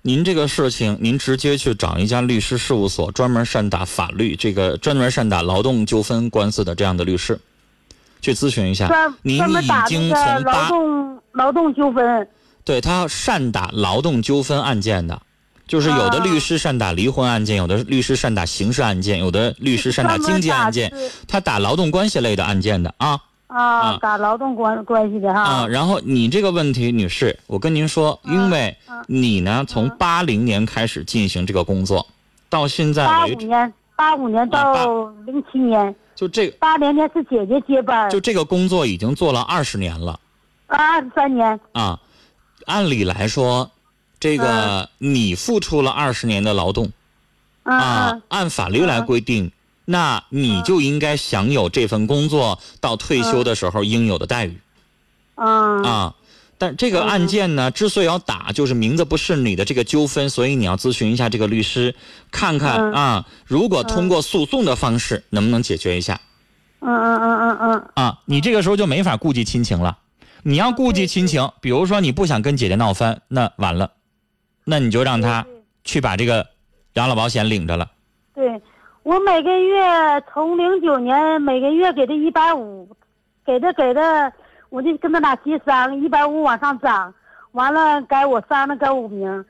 [0.00, 7.38] 您这个事情，您直接去找一家律师事务所，专门善打法律这个专门善打劳动纠纷官司的这样的律师，
[8.24, 9.14] 去咨询一下专。
[9.20, 12.26] 您已经从八动劳动纠纷。
[12.64, 15.20] 对他善打劳动纠纷案件的，
[15.68, 20.90] 就是有的啊律师善打离婚案件，有的律师善打刑事案件，有的律师善打经济案件
[21.28, 25.42] 他打劳动关系类的案件的啊啊啊，打劳动关关系的哈。
[25.42, 25.66] 啊。
[25.66, 32.06] 然后你这个问题，女士，我跟您说，因为啊你呢从八零年开始进行这个工作，
[32.48, 40.18] 到现在为止，八五年，八五年啊到零七年，就这八零年是姐姐接班，就这个工作已经做了二十年了
[40.66, 41.58] 啊二十三年。
[41.72, 42.00] 啊。
[42.66, 43.70] 按理来说，
[44.18, 46.86] 这个你付出了二十年的劳动。
[47.64, 49.50] 嗯啊嗯，按法律来规定，
[49.86, 54.58] 那你就应该享有这份工作到退休的时候应有的待遇
[55.36, 56.14] 嗯啊。
[56.56, 61.94] 但这个案件呢，之所以要打，就是名字不是你的这个纠纷，所以你要咨询一下这个律师，
[62.30, 62.92] 看看嗯。
[62.92, 66.20] 啊，如果通过诉讼的方式能不能解决一下。
[66.80, 67.88] 嗯嗯嗯嗯嗯。
[67.94, 68.18] 啊？
[68.26, 69.98] 你这个时候就没法顾及亲情了。
[70.42, 73.92] 你要顾及亲情，比如说你不想跟姐姐闹翻，那完了，
[74.64, 75.46] 那你就让他
[75.84, 76.46] 去把这个
[76.92, 77.90] 养老保险领着了。
[78.34, 78.60] 对，
[79.02, 82.94] 我每个月从零九年每个月给他一百五，
[83.46, 84.30] 给他给他，
[84.74, 87.14] 我就跟他俩协商，一百五往上涨，
[87.52, 89.44] 完了改我三了改五名，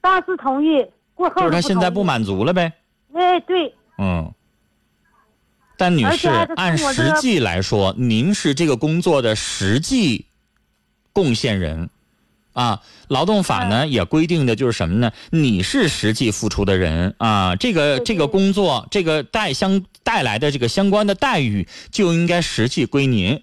[0.00, 0.82] 当时同意，
[1.14, 1.60] 过后就是他。
[1.60, 2.72] 现在不满足了呗。
[3.12, 4.32] 哎，对，嗯，
[5.76, 10.24] 但女士按实际来说，您是这个工作的实际
[11.12, 11.90] 贡献人
[12.54, 12.80] 啊。
[13.08, 15.12] 劳动法呢嗯也规定的就是什么呢？
[15.28, 23.42] 你是实际付出的人啊，这个这个工作，这个带相带来的这个相关的待遇就应该实际归您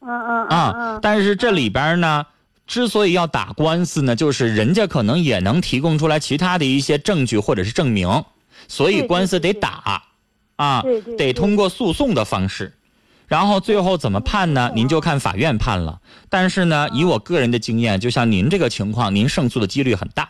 [0.00, 0.98] 嗯嗯嗯。
[1.00, 2.26] 但是这里边呢。
[2.68, 8.24] 之所以要打官司呢，就是人家可能也能提供出来其他的一些证据或者是证明，
[8.66, 10.02] 所以官司得打，
[10.56, 12.74] 啊，对对对得通过诉讼的方式，
[13.28, 14.72] 然后最后怎么判呢？
[14.74, 16.00] 您就看法院判了。
[16.28, 20.28] 但是呢，以我个人的经验，就像您这个情况，您胜诉的几率很大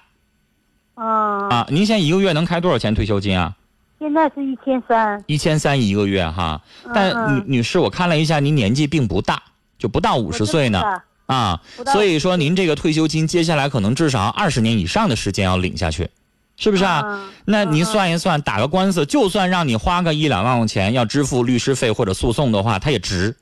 [0.95, 1.67] 啊啊。
[1.71, 3.57] 您现在一个月能开多少钱退休金啊？
[3.99, 5.25] 现在是一千三。
[5.27, 6.61] 一千三一个月哈。
[6.95, 9.43] 但嗯女女士，我看了一下，您年纪并不大，
[9.79, 10.83] 就不到五十岁呢。
[11.27, 16.09] 啊所以说您这个退休金接下来可能至少二十年以上的时间要领下去，
[16.57, 17.03] 是不是啊？
[17.05, 23.37] 嗯那您算一算，打个官司，就算让你花个一两万块钱要支付律师费或者诉讼的话，它也值，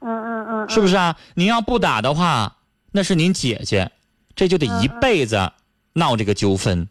[0.00, 1.16] 嗯嗯嗯，是不是啊？
[1.34, 2.56] 您要不打的话，
[2.92, 3.90] 那是您姐姐，
[4.36, 5.52] 这就得一辈子
[5.94, 6.88] 闹这个纠纷，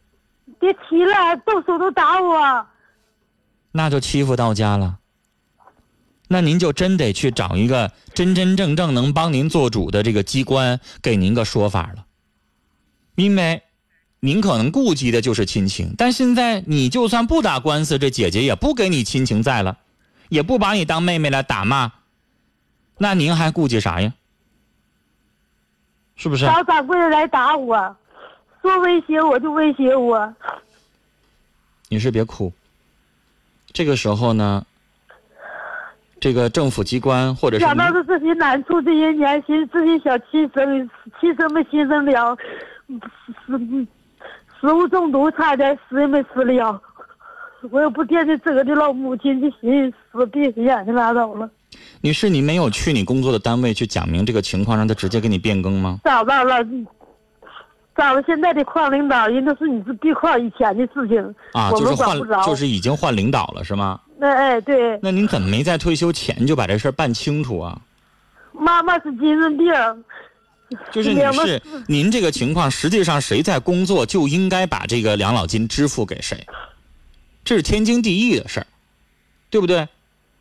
[0.59, 2.65] 别提了，动手都打我。
[3.71, 4.97] 那就欺负到家了。
[6.33, 12.07] 那您就真得去找一个真真正正能帮您做主的这个机关，给您个说法了。
[13.13, 13.61] 因为
[14.19, 19.77] 您可能顾及的就是亲情，但现在你就算不打官司，这姐姐也不给你亲情在了，
[20.29, 21.91] 也不把你当妹妹来打骂，
[22.97, 24.11] 那您还顾忌啥呀？
[26.15, 26.45] 是不是？
[26.45, 27.95] 找掌柜的来打我，
[28.63, 30.33] 说威胁我就威胁我。
[31.89, 32.51] 女士别哭。
[33.71, 34.65] 这个时候呢，
[36.23, 42.37] 这个政府机关或者是想到是自己难处，这些年轻这些小亲生亲生没亲生了，
[43.45, 43.87] 食
[44.61, 46.81] 食物中毒差点死也没死了。
[47.71, 51.49] 我也不惦记自个的老母亲，就寻思死闭上眼睛拉倒了。
[51.99, 55.99] 女士，你没有去你工作的单位去讲明这个情况，让他直接给你变更吗？
[56.05, 56.65] 找到了，
[57.95, 62.43] 找了现在的矿领导，人都是你是闭矿以前的事情，啊，我就是换们管不着。
[62.43, 63.99] 就是已经换领导了是吗？
[64.17, 67.79] 那哎对，那您怎么没在退休前就把这事儿办清楚啊？
[68.53, 69.73] 妈妈是精神病，
[70.91, 76.45] 就是女两个士，您这个情况，实际上谁在工作就应该把这个养老金支付给谁，
[77.43, 78.67] 这是天经地义的事儿，
[79.49, 79.87] 对不对？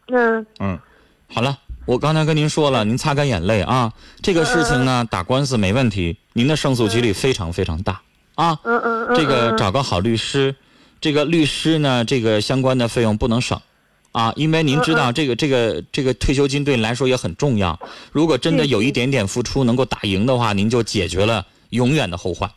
[0.09, 0.79] 嗯嗯，
[1.33, 1.59] 好了，
[1.93, 3.93] 我刚才跟您说了，您擦干眼泪啊。
[4.23, 8.01] 这个事情呢，打官司没问题，您的胜诉几率非常非常大
[8.35, 8.59] 啊。
[8.65, 10.57] 嗯嗯嗯，这个嗯找个好律师，
[11.03, 13.61] 这个律师呢，这个相关的费用不能省。
[14.13, 17.79] 啊，因为您知道这个这个这个退休金对你来说也很重要。
[18.11, 22.51] 如果真的有一点点付出能够打赢的话，您就解决了永远的后患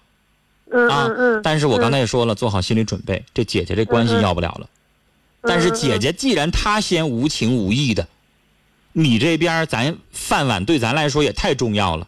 [0.71, 1.41] 嗯啊嗯嗯。
[1.43, 4.67] 但是我刚才也说了，做好心理准备，这姐姐这关系要不了了。
[5.41, 8.07] 但是姐姐既然她先无情无义的，
[8.97, 12.07] 你这边咱饭碗对咱来说也太重要了，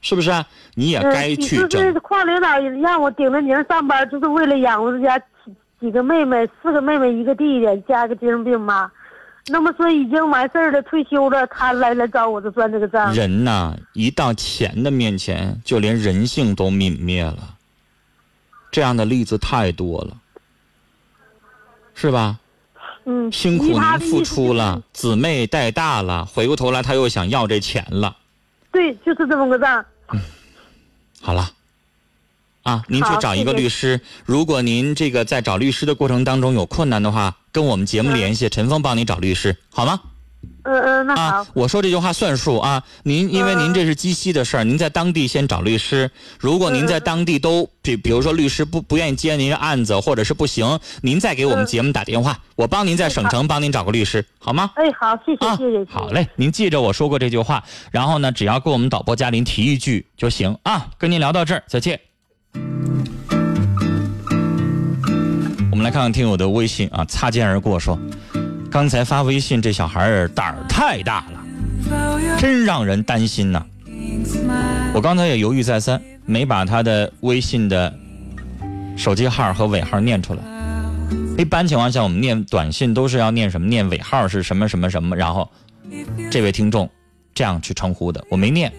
[0.00, 0.44] 是不是啊？
[0.74, 2.00] 你也该去就争是。
[2.00, 5.24] 矿领导让我顶着名上班，就是为了养活家几
[5.80, 8.90] 几个妹妹，四个妹妹一个弟弟，加个精神病妈。
[9.46, 13.14] 那么说已经完事儿了，退休了，他来来找我就算这个账。
[13.14, 17.56] 人呐，一到钱的面前，就连人性都泯灭了。
[18.72, 20.16] 这样的例子太多了，
[21.94, 22.40] 是吧？
[23.04, 28.16] 嗯，辛苦您付出了，姊妹带大了，回过头来他又想要这钱了。
[28.70, 29.84] 对，就是这么个账。
[31.20, 31.50] 好了，
[32.62, 34.00] 啊，您去找一个谢谢律师。
[34.24, 40.00] 如果您这个在找律师的过程当中有困难的话，跟我们节目联系，陈峰帮你找律师，好吗？
[40.64, 42.82] 嗯嗯，那好啊，，我说这句话算数啊。
[43.02, 46.08] 您因为您这是鸡西的事儿，您在当地先找律师。
[46.38, 54.70] 如果您在当地都比比如说律师不不愿意接您的案子，或者是不行，您再给我们节目打电话，我帮您在省城帮您找个律师，好吗？
[54.76, 56.08] 哎，好，谢谢啊谢谢，谢谢好。
[56.10, 60.86] 嘞，您记着我说过这句话，然后呢，只要跟我们导播嘉林提一句就行啊。
[60.96, 61.98] 跟您聊到这儿，再见。
[65.72, 67.98] 我们来看看听友的微信啊，擦肩而过说，
[68.72, 73.62] 刚才发微信这小孩儿胆儿太大了，真让人担心呐。
[74.94, 77.94] 我刚才也犹豫再三，没把他的微信的
[78.96, 80.40] 手机号和尾号念出来。
[81.36, 83.66] 一般情况下，我们念短信都是要念什么？
[83.66, 85.50] 念尾号是什么什么什么，然后
[86.30, 86.88] 这位听众
[87.34, 88.72] 这样去称呼的，我没念。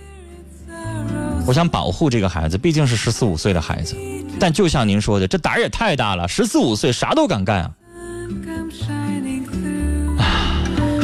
[1.46, 3.96] 我想保护这个孩子，毕竟是十四五岁的孩子。
[4.40, 7.72] 但就像您说的，这胆儿也太大了，十四五岁啥都敢干啊！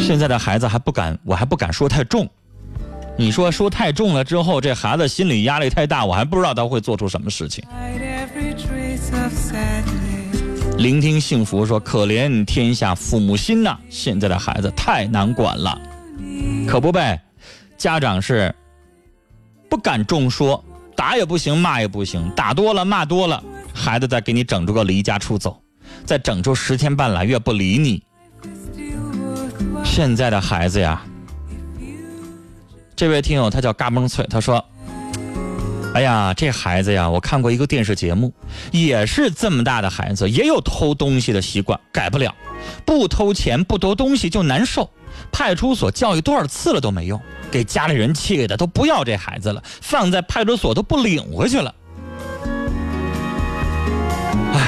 [0.09, 2.27] 现在的孩子还不敢，我还不敢说太重。
[3.15, 7.63] 你说说太重了之后，这孩子心理压力太大，我还不知道他会做出什么事情。
[10.79, 15.79] 聆听幸福说：“可怜天下父母心呐，现在的孩子太难管了，
[16.67, 17.21] 可不呗？
[17.77, 18.51] 家长是
[19.69, 23.43] 不敢重说，打也不行，骂也不行，打多了骂多了，
[23.75, 25.61] 孩子再给你整出个离家出走，
[26.03, 28.01] 再整出十天半拉月不理你。
[29.83, 31.01] 现在的孩子呀，
[32.95, 34.63] 这位听友他叫嘎嘣脆，他说。”
[35.91, 38.31] 哎呀，这孩子呀，我看过一个电视节目，
[38.71, 42.33] 也是这么大的孩子，也有偷东西的习惯，改不了，
[42.85, 44.87] 不偷钱不偷东西就难受。
[45.31, 47.19] 派出所教育多少次了都没用，
[47.49, 51.73] 给家里人气的都不要这孩子了，放在派出所都不领回去了。
[54.53, 54.61] 唉，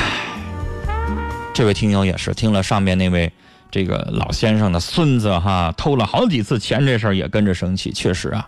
[1.54, 3.32] 这位听友也是听了上面那位
[3.72, 8.48] 这个老先生的孙子哈偷了好几次钱这事儿也跟着生气，确实啊。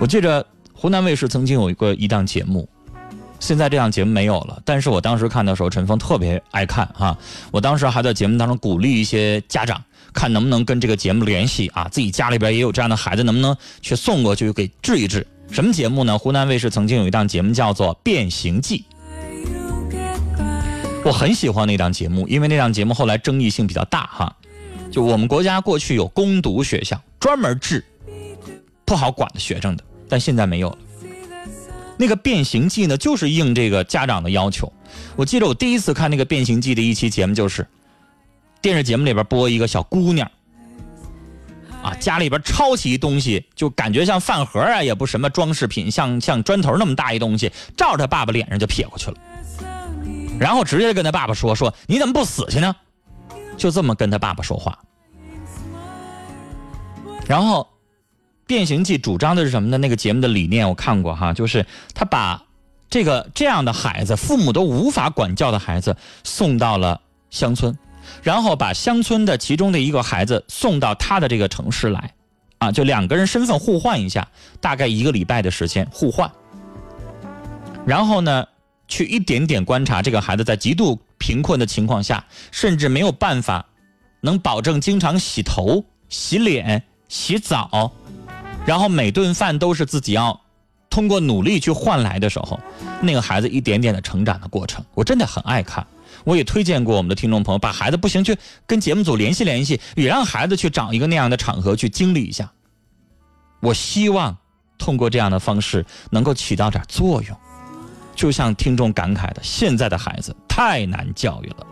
[0.00, 2.66] 我记着湖南卫视曾经有一个一档节目，
[3.38, 7.16] 现在这档节目没有了，但是我当时看的时候，陈峰特别爱看哈。
[7.50, 9.82] 我当时还在节目当中鼓励一些家长，
[10.14, 15.26] 看能不能跟这个节目联系啊，自己家里边也有这样的孩子，能不能去送过去给治一治？
[15.50, 16.16] 什么节目呢？
[16.16, 18.78] 湖南卫视曾经有一档节目叫做《变形记》。
[21.02, 24.36] 我很喜欢那档节目，因为那档节目后来争议性比较大哈。
[24.90, 27.84] 就我们国家过去有攻读学校，专门治
[28.84, 30.78] 不好管的学生的，但现在没有了。
[31.96, 34.70] 那个《变形计》呢，就是应这个家长的要求。
[35.16, 37.66] 我记得我第一次看那个《变形计》的一期节目，就是
[38.60, 40.30] 电视节目里边播一个小姑娘，
[41.82, 49.16] 啊，家里边抄起一东西，就感觉像饭盒啊，也不什么装饰品，像像砖头那么大一东西，照着他爸爸脸上就撇过去了。
[50.40, 52.74] 然后直接跟他爸爸说：“说你怎么不死去呢？”
[53.58, 54.78] 就这么跟他爸爸说话。
[57.26, 57.60] 然后，
[58.46, 59.76] 《变形记》主张的是什么呢？
[59.76, 62.42] 那个节目的理念我看过哈，就是他把
[62.88, 67.76] 这个这样的孩子，父母都无法管教的孩子送到了乡村，
[68.22, 72.14] 然后把乡村的其中的一个孩子送到他的这个城市来，
[72.56, 74.26] 啊，就两个人身份互换一下，
[74.58, 76.32] 大概一个礼拜的时间互换。
[77.84, 78.46] 然后呢？
[78.90, 83.64] 去一点点观察这个孩子在极度贫困的情况下，甚至没有办法
[84.20, 87.90] 能保证经常洗头、洗脸、洗澡，
[88.66, 90.38] 然后每顿饭都是自己要
[90.90, 92.60] 通过努力去换来的时候，
[93.00, 95.86] 那个孩子一点点的成长的过程，我真的很爱看。
[96.24, 98.36] 我也推荐过我们的听众朋友，把孩子不行去
[98.66, 102.50] 跟节目组联系联系，也让孩子去找一个那样的场合去经历一下。
[103.60, 104.36] 我希望
[104.76, 107.36] 通过这样的方式能够起到点作用。
[108.20, 111.66] 就像听众感慨的，现在的孩子太难教育了。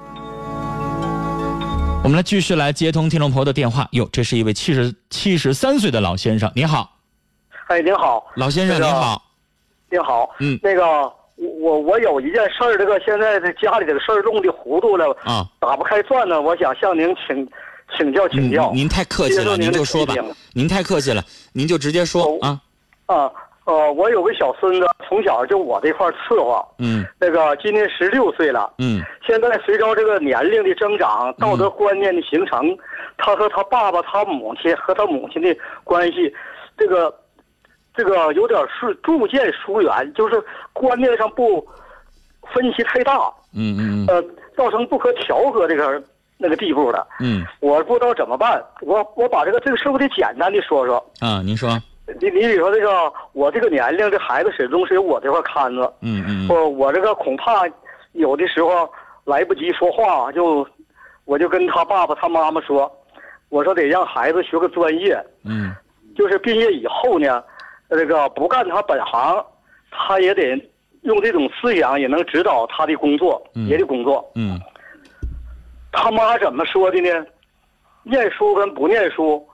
[2.02, 3.86] 我们来继续来接通听众朋友的电话。
[3.92, 6.96] 哟，这是一位七十七十三岁的老先生，您好。
[7.66, 9.22] 哎，您好，老先生，您好。
[9.90, 11.02] 您好，嗯，那个
[11.36, 17.46] 我我有一件事儿，这个现在这家里这个事儿弄的糊涂了啊，打不开转呢，我想向您请
[17.94, 18.72] 请教请教。
[18.72, 20.14] 您太客气了，您就说吧。
[20.54, 21.22] 您太客气了，
[21.52, 22.58] 您就直接说啊。
[23.04, 23.30] 啊。
[23.68, 26.66] 呃，我有个小孙子，从小就我这块伺候。
[26.78, 28.72] 嗯，那个今年十六岁了。
[28.78, 32.74] 嗯，现在随着这个年龄的增长，道德观念的形成，
[33.18, 35.54] 他和他爸爸、他母亲和他母亲的
[35.84, 36.34] 关系，
[36.78, 37.14] 这个，
[37.94, 40.42] 这个有点是逐渐疏远，就是
[40.72, 41.60] 观念上不
[42.54, 43.30] 分歧太大。
[43.54, 44.24] 嗯嗯呃，
[44.56, 46.02] 造成不可调和这个
[46.38, 47.06] 那个地步了。
[47.20, 48.64] 嗯，我不知道怎么办。
[48.80, 50.96] 我我把这个这个事不得简单的说说。
[51.20, 51.68] 啊，您说。
[52.20, 55.92] 你你比如说这个，我这个年龄，这孩子始终是由我这块看着。
[56.00, 56.48] 嗯嗯。
[56.48, 57.68] 我我这个恐怕
[58.12, 58.90] 有的时候
[59.24, 60.66] 来不及说话，就
[61.26, 62.90] 我就跟他爸爸他妈妈说，
[63.50, 65.22] 我说得让孩子学个专业。
[65.44, 65.74] 嗯。
[66.16, 67.44] 就是毕业以后呢，
[67.90, 69.44] 这个不干他本行，
[69.90, 70.42] 他也得
[71.02, 74.32] 用这种思想，也能指导他的工作，别的工作。
[74.34, 74.58] 嗯。
[75.92, 77.26] 他妈怎么说的呢？
[78.02, 79.46] 念书跟不念书。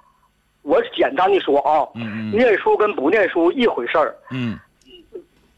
[0.65, 1.87] 我简单的说啊，
[2.33, 4.17] 念书跟不念书一回事儿。
[4.31, 4.59] 嗯，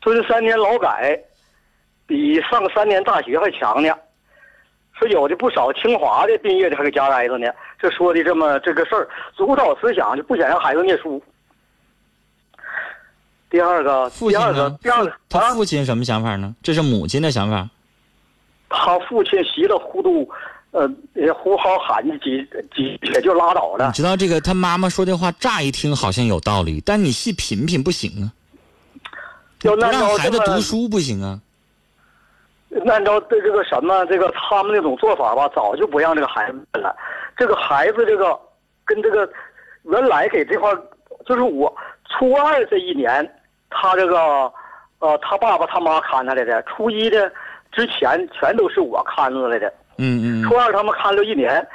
[0.01, 1.17] 蹲三年劳改，
[2.07, 3.89] 比上三年大学还强呢。
[4.99, 7.47] 说有的不少清华的毕业的还搁家待着呢。
[7.79, 11.23] 这说的这么这个事儿，主导思想就不想让孩子念书。
[13.49, 16.55] 第二个，第二个，第二个，他父亲什么想法呢？
[16.63, 17.69] 这是母亲的想法。
[18.69, 20.29] 他父亲稀里糊涂。
[20.77, 20.87] 呃，
[21.33, 23.87] 呼号喊几几也就拉倒了。
[23.87, 28.29] 你知道这个他妈妈说的话，乍一听好像有道理，但你细品品不行啊。
[29.63, 31.41] 要不让孩子读书不行啊。
[32.87, 36.95] 按照这这个什么这个他们那种做法吧，早就不让这个孩子了。
[37.39, 38.39] 这个孩子这个
[38.85, 39.27] 跟这个
[39.85, 40.71] 原来给这块
[41.25, 41.75] 就是我
[42.11, 43.27] 初二这一年，
[43.71, 44.53] 他这个
[44.99, 47.33] 呃他爸爸他妈看他来的，初一的
[47.73, 49.73] 之前全都是我看着来的。
[49.99, 51.67] 嗯嗯，初二他们看了一年，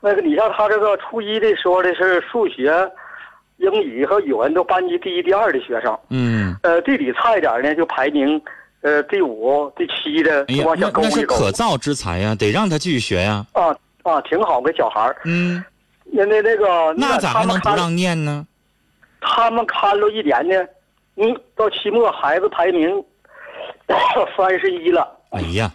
[0.00, 2.72] 那个你像他这个初一的时候的是数学、
[3.58, 5.98] 英语和语文都班级第一、第二的学生。
[6.10, 8.40] 嗯，呃，地理差一点呢，就排名
[8.82, 11.10] 呃第五、第七的，就往下勾一勾。
[11.10, 13.44] 那是可造之才呀，得让他继续学呀。
[13.52, 15.16] 啊啊，挺好个小孩儿。
[15.24, 15.64] 嗯，
[16.04, 18.46] 那那那个那咋还能不让念呢？
[19.20, 20.64] 他们看了一年呢，
[21.16, 23.02] 嗯，到期末孩子排名
[24.36, 25.08] 三十一了。
[25.30, 25.72] 哎呀。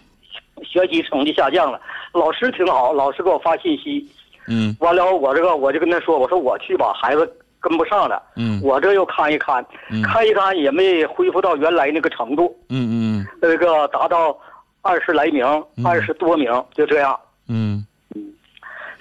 [0.62, 1.80] 学习成绩下降了，
[2.12, 4.06] 老师挺好，老师给我发信息，
[4.46, 7.30] 嗯，完了我这个我就跟他说，我说我去吧，孩子
[7.60, 9.64] 跟不上了，嗯，我这又看一看，
[10.02, 14.36] 看一看也没恢复到原来那个程度，嗯嗯，那个达到
[14.82, 15.44] 二十来名，
[15.84, 17.86] 二十多名就这样，嗯，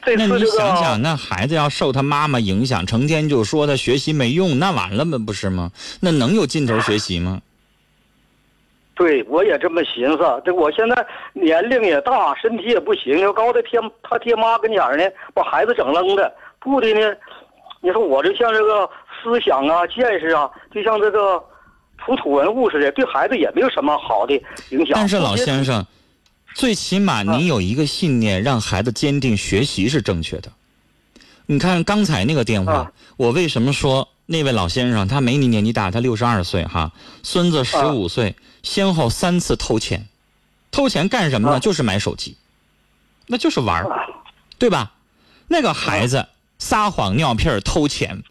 [0.04, 5.18] 这那你次这个想想，那孩子要受他妈妈影响，成天就说他学习没用，那完了吗？
[5.26, 5.72] 不是吗？
[6.02, 7.42] 那能有劲头学习吗？
[9.00, 10.42] 对，我也这么寻思。
[10.44, 16.30] 这我现在年龄也大，身体也不行，要高的天他爹妈跟前儿呢，把孩子整扔的，
[16.60, 17.16] 不的呢。
[17.80, 18.86] 你说我就像这个
[19.24, 21.42] 思想啊、见识啊，就像这个
[21.98, 24.34] 土土文物似的，对孩子也没有什么好的
[24.72, 24.90] 影响。
[24.96, 25.86] 但是老先生，
[26.54, 30.52] 最起码你有一个信念，让孩子坚定学习是正确的。
[31.46, 36.92] 你看刚才那个电话，啊我为什么说那位老先生他没你年纪大，他六十二岁哈，
[37.24, 40.08] 孙子十五岁，先后三次偷钱，
[40.72, 41.56] 偷钱干什么呢？
[41.56, 41.60] 啊。
[41.60, 42.38] 就是买手机，
[43.28, 43.90] 那就是玩儿，
[44.58, 44.94] 对吧？
[45.48, 48.24] 那个孩子撒谎尿屁儿偷钱，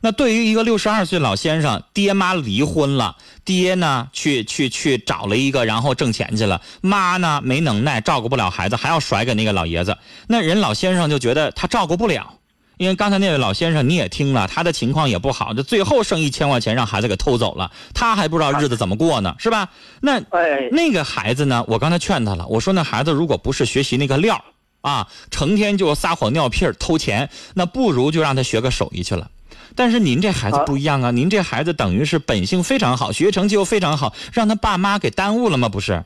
[0.00, 12.37] 那对于一个六十二岁老先生，爹妈离婚了，爹呢去去去找了一个，然后挣钱去了，妈呢没能耐，照顾不了孩子，还要甩给那个老爷子，那人老先生就觉得他照顾不了。
[12.78, 19.68] 因为刚才那位老先生你也听了，他的情况也不好，这最后剩一千块钱让孩子给偷走了，他还不知道日子怎么过呢，是吧？
[20.00, 24.42] 那哎那个孩子呢，我刚才劝他了，我说那孩子如果不是学习那个料儿
[24.80, 29.30] 啊，成天就撒谎尿屁儿偷钱，那不如就让他学个手艺去了。
[29.74, 35.68] 但是您这孩子啊不一样啊，您这孩子等于是本性非常好，学习成绩又非常好，让他爸妈给耽误了吗？
[35.68, 36.04] 不是，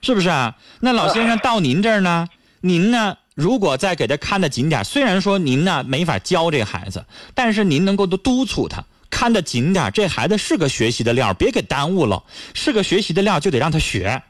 [0.00, 0.56] 是不是啊？
[0.80, 2.28] 那老先生到您这儿呢，
[2.60, 7.04] 您呢，如果再给他看得紧点儿，虽然说您呢没法教这孩子，
[7.34, 8.84] 但是您能够多督促他。
[9.10, 12.22] 看得紧点儿，这孩子是个学习的料，别给耽误了。
[12.54, 14.22] 是个学习的料，就得让他学。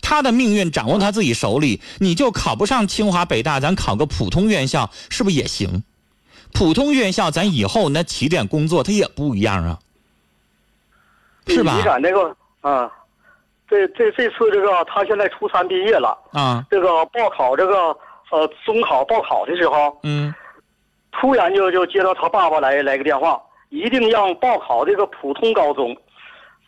[0.00, 5.82] 他的命运掌握他自己手里，你就考不上清华北大，咱考个普通院校是不是也行？
[6.52, 9.78] 普通院校咱以后那起点工作他也不一样啊，
[11.48, 11.82] 是吧你？
[11.82, 12.90] 看那个啊，
[13.68, 17.94] 这这这次这个他现在初三毕业了，啊，这个报考这个
[18.30, 20.34] 呃中考报考的时候，嗯，
[21.12, 25.96] 突然就就接到他爸爸来来个电话，一定让报考这个普通高中。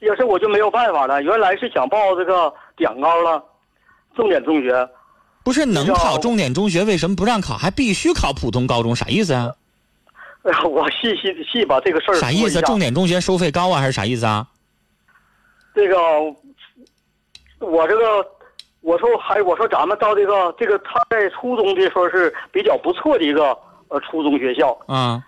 [0.00, 3.42] 也是我就没有办法了，原来是想报这个点高了，
[4.14, 4.88] 重点中学。
[5.42, 8.94] 不是能考重点中学，为什么不让考，还必须考普通高中？
[8.94, 9.52] 啥意思啊？
[10.42, 12.60] 哎呀，我细细细把这个事儿啥意思？
[12.62, 14.46] 重点中学收费高啊，还是啥意思啊？
[15.74, 15.96] 这个，
[17.58, 18.24] 我这个，
[18.88, 23.54] 我说还我说咱们到这个这个他在初中的时候是比较不错的一个
[23.88, 24.74] 呃初中学校。
[24.86, 25.22] 啊，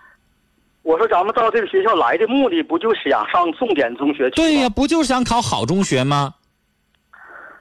[0.81, 4.27] 我说咱们到这个学校来的目的不就是想上重点中学？
[4.31, 6.33] 对呀、不就是想考好中学吗？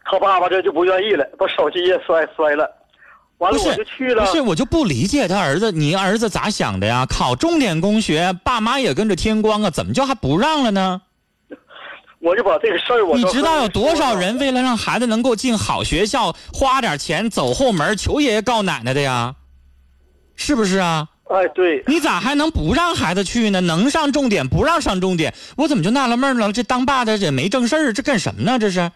[0.06, 2.66] 他爸爸这就不愿意了，把手机也摔摔了。
[3.36, 7.04] 完了我就去了不，是，我就不理解他儿子，你儿子咋想的呀？
[7.04, 11.02] 考重点公学，爸妈也跟着添光啊，怎么就还不让了呢？
[12.20, 19.34] 我就把这个事儿我你知道有多少人为了让孩子能够进好学校，花点钱走后门求爷爷告奶奶的呀？
[20.36, 21.08] 是不是啊？
[21.30, 23.60] 哎，对，你咋还能不让孩子去呢？
[23.62, 26.52] 能上重点不让上重点，我怎么就纳了闷了？
[26.52, 28.58] 这当爸的也没正事儿，这干什么呢？
[28.58, 28.90] 这是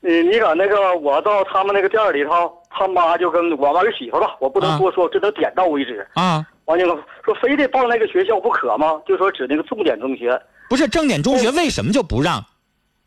[0.00, 6.06] 你你搁那个我到他们那个店里头，他妈就跟我儿媳妇吧，我不能啊多说，只能点到为止。
[6.14, 6.46] 啊？
[6.64, 9.00] 完了说非得报那个学校不可吗？
[9.06, 10.40] 就说指那个重点中学。
[10.74, 12.44] 不是正点中学为什么就不让？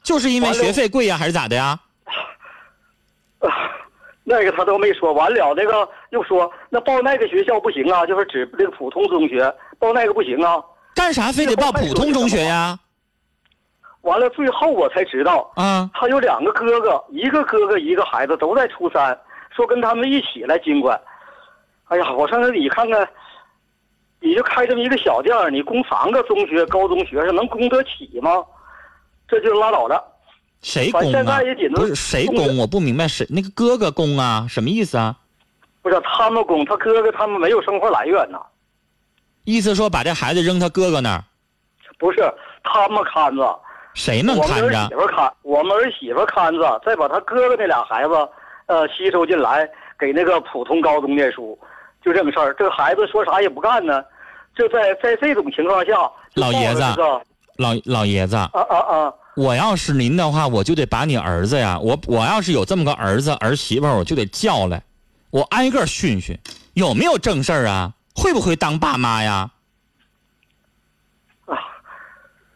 [0.02, 1.78] 就是因为学费贵呀，还是咋的呀？
[3.40, 3.50] 啊，
[4.24, 5.12] 那个他都没说。
[5.12, 10.64] 完了，那个又说那报那个学校不行啊，就是指那个普通中学，报那个不行啊。
[10.96, 12.80] 干啥非得报普通中学呀？
[14.04, 19.20] 完了，最后我才知道，啊，他有两个哥哥，一个哥哥一个孩子都在初三，
[19.54, 20.98] 说跟他们一起来经管。
[21.90, 23.06] 哎呀，我上那里看看，
[24.20, 28.44] 你就开这么一个小店儿你供三个中学、高中学生能供得起吗？
[29.28, 30.04] 这就拉倒了。
[30.62, 31.72] 谁供反正现啊在也仅？
[31.72, 32.58] 能不是谁供？
[32.58, 34.46] 我不明白，谁那个哥哥供啊？
[34.50, 35.16] 什么意思啊？
[35.82, 38.40] 不是他们供，他哥哥他们没有生活来源呐。
[39.46, 41.24] 意思说把这孩子扔他哥哥那儿，
[41.98, 42.20] 不是
[42.64, 43.60] 他们看着，
[43.94, 44.96] 谁们我们儿看着媳？
[44.96, 48.30] 妇看，我们儿媳妇看着，再把他哥哥那俩孩子，
[48.66, 51.58] 呃，吸收进来，给那个普通高中念书，
[52.08, 52.56] 就这个事儿。
[52.58, 54.02] 这个孩子说啥也不干呢，
[54.56, 55.92] 就在在这种情况下，
[56.36, 57.22] 老爷子这个
[57.58, 64.82] 老老爷子，啊啊啊，我要是您的话，我就得把你儿子呀，我我要是有这么个儿子儿媳妇，我就得叫来，
[65.32, 66.40] 我挨个训训，
[66.76, 67.92] 有没有正事儿啊？
[68.16, 69.52] 会不会当爸妈呀？
[71.46, 71.60] 啊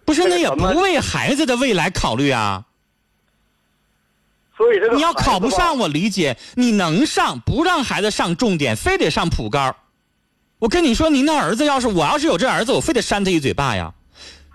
[0.06, 2.64] 不是，那也不为孩子的未来考虑啊！
[4.62, 9.76] 所以这个你要考不上，我理解，你能上，不让孩子上重点，非得上普高。
[10.60, 13.92] 我跟你说，您的儿子要是我要是有这儿子，我非得扇他一嘴巴呀，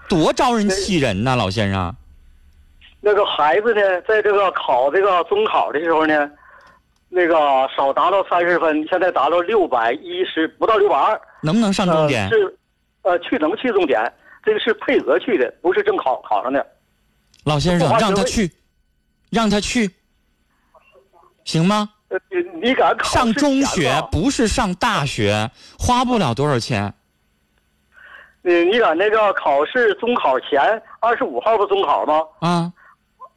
[0.09, 1.93] 多招人气人呐，老先生。
[3.01, 6.31] 那个孩子呢，在这个考这个中考的时候呢，
[7.09, 7.35] 那个
[7.77, 11.21] 少达到三十分，现在达到六百一十，不到六百二。
[11.43, 12.29] 能不能上重点？
[12.31, 12.59] 呃、是，
[13.03, 14.01] 呃，去能去重点，
[14.45, 16.65] 这个是配额去的，不是正考考上的。
[17.43, 18.49] 老先生，让他去，
[19.37, 19.91] 让他去，
[21.45, 21.91] 行吗？
[22.09, 26.95] 呃，你你敢考上中学不是上大学，花不了多少钱。
[28.41, 32.23] 你你敢那个考试中考前二十五号不中考吗？
[32.41, 32.73] 啊，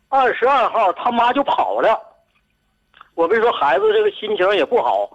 [0.07, 1.99] 二十二号他妈就跑了。
[3.15, 5.09] 我跟你说孩子这个心情也不好，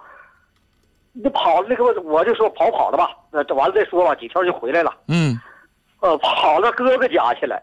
[1.12, 3.08] 你跑那个我就说跑跑了吧，
[3.54, 4.94] 完了再说吧，几天就回来了。
[5.08, 5.40] 嗯，
[6.00, 7.58] 呃，跑到哥哥家去了。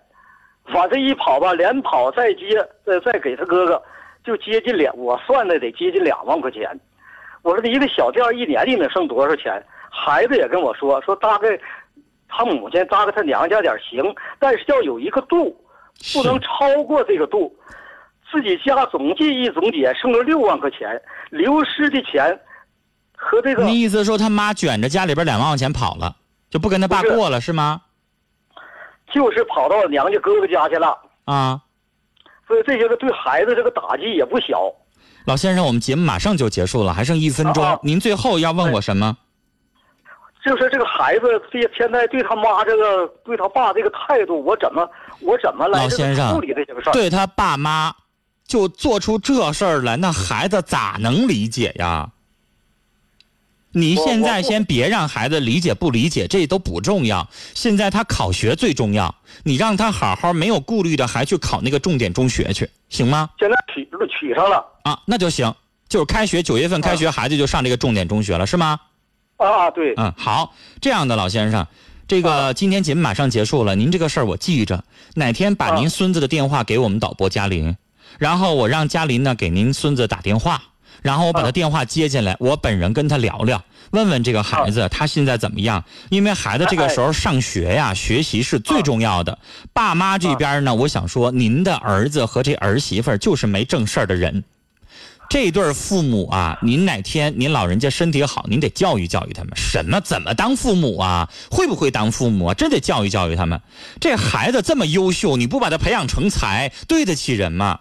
[0.66, 2.56] 反正一跑吧，连跑再接，
[2.86, 3.82] 再再给他哥哥，
[4.24, 6.70] 就接近两，我算的得接近两万块钱。
[7.42, 9.64] 我说一个小店一年你能剩多少钱？
[9.90, 11.60] 孩子也跟我说，说大概
[12.30, 14.04] 他母亲搭给他娘家点行，
[14.40, 15.56] 但是要有一个度，
[16.14, 17.54] 不能超过这个度。
[18.32, 21.02] 自己家总计一总结剩了六万块钱，
[21.32, 22.40] 流失的钱
[23.18, 23.66] 和这个。
[23.66, 26.16] 你意思说他妈卷着家里边两万块钱跑了，
[26.50, 27.82] 就不跟他爸过了是吗？
[29.14, 31.62] 就是跑到娘家哥哥家去了啊，
[32.48, 34.72] 所以这些个对孩子这个打击也不小。
[35.26, 39.16] 老先生，我们节目马上就结束了，还剩一分钟，啊、您最后要问我什么？
[40.44, 44.90] 就是这个孩子对现在对他妈这个对他爸这个态度，我怎么
[45.20, 46.94] 我怎么来老先生处理这些个事儿？
[46.94, 47.94] 对他爸妈
[48.48, 52.10] 就做出这事儿来，那孩子咋能理解呀？
[53.74, 57.28] 你现在先别让孩子理解不理解，这都不重要。
[57.54, 63.30] 现在他考学最重要，你让他好好没有顾虑的，还去考那个重点中学去，行吗？
[63.40, 65.54] 现在取取上了啊，那就行。
[65.88, 68.80] 就是开学九月份开学，孩子就上这个重点中学了，是吗？
[69.38, 69.94] 啊，对。
[69.98, 71.68] 嗯，好，这样的老先生，
[72.08, 74.84] 这个今天节目马上结束了，您这个事儿我记着，
[75.16, 77.76] 哪天把您孙子的电话给我们导播嘉林，
[78.20, 80.62] 然后我让嘉林呢给您孙子打电话。
[81.02, 85.84] 然后我把他电话接进来，我本人跟他聊聊，问问这个孩子他现在怎么样？
[86.10, 89.38] 因为孩子这个时候上学呀，学习是最重要的。
[89.74, 94.44] 爸妈这边呢，我想说，您的儿子和这儿媳妇就是没正事儿的人。
[95.30, 101.30] 这对父母啊，您哪天您老人家身体好，您得教育教育他们，什么怎么当父母啊？
[101.50, 102.54] 会不会当父母啊？
[102.54, 103.62] 真得教育教育他们。
[104.02, 107.80] 这孩子这么优秀，你不把他培养成才，对得起人吗？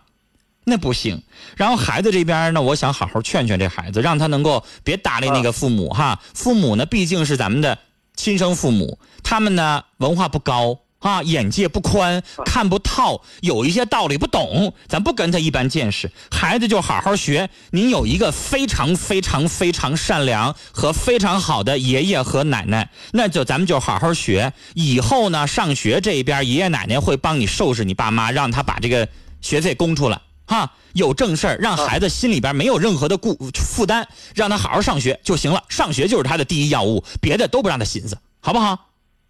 [0.65, 1.23] 那不行，
[1.57, 6.21] 然后孩子这边呢，我想好好劝劝这孩子，让他能够别搭理那个父母哈。
[6.35, 7.79] 父母呢，毕竟是咱们的
[8.15, 16.13] 亲生父母，他们呢文化不高啊，眼界不宽，看不透，有一些道理不懂，咱不跟他一般见识。
[16.31, 17.49] 孩子就好好学。
[17.71, 24.53] 您有一个非常非常非常善良和非常好的爷爷和奶奶，那就咱们就好好学。
[24.75, 29.09] 以后呢，上学这边爷爷奶奶会帮你收拾你爸妈，让他把这个
[29.41, 30.21] 学费供出来。
[30.51, 35.63] 哈，有正事儿，让孩子心里边没有任何的顾负担，让他好好上学就行了。
[35.69, 38.77] 上学就是他的第一要务，别的都不让他寻思，好不好？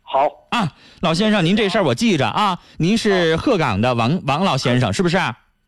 [0.01, 2.59] 好啊，老先生，您这事儿我记着啊。
[2.79, 5.19] 您是鹤岗的王王老先生，是不是？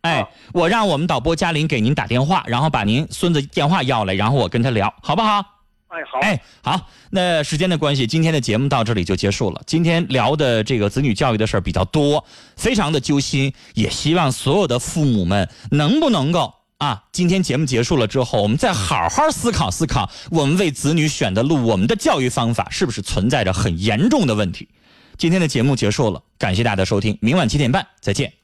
[0.00, 5.44] 哎，我让我们导播嘉林给您打电话，然后把您孙子电话要来，然后我跟他聊，好不好？
[5.92, 9.60] 哎，好，哎，好，那时间的关系，今天的节目到这里就结束了。
[9.66, 12.24] 今天聊的这个子女教育的事儿比较多，
[12.56, 24.68] 非常的揪心，也希望所有的父母们能不能够啊，今天节目结束了之后，我们再好好思考思考，我们为子女选的路，我们的教育方法是不是存在着很严重的问题？
[25.18, 28.41] 今天的节目结束了，感谢大家的收听，明晚七点半再见。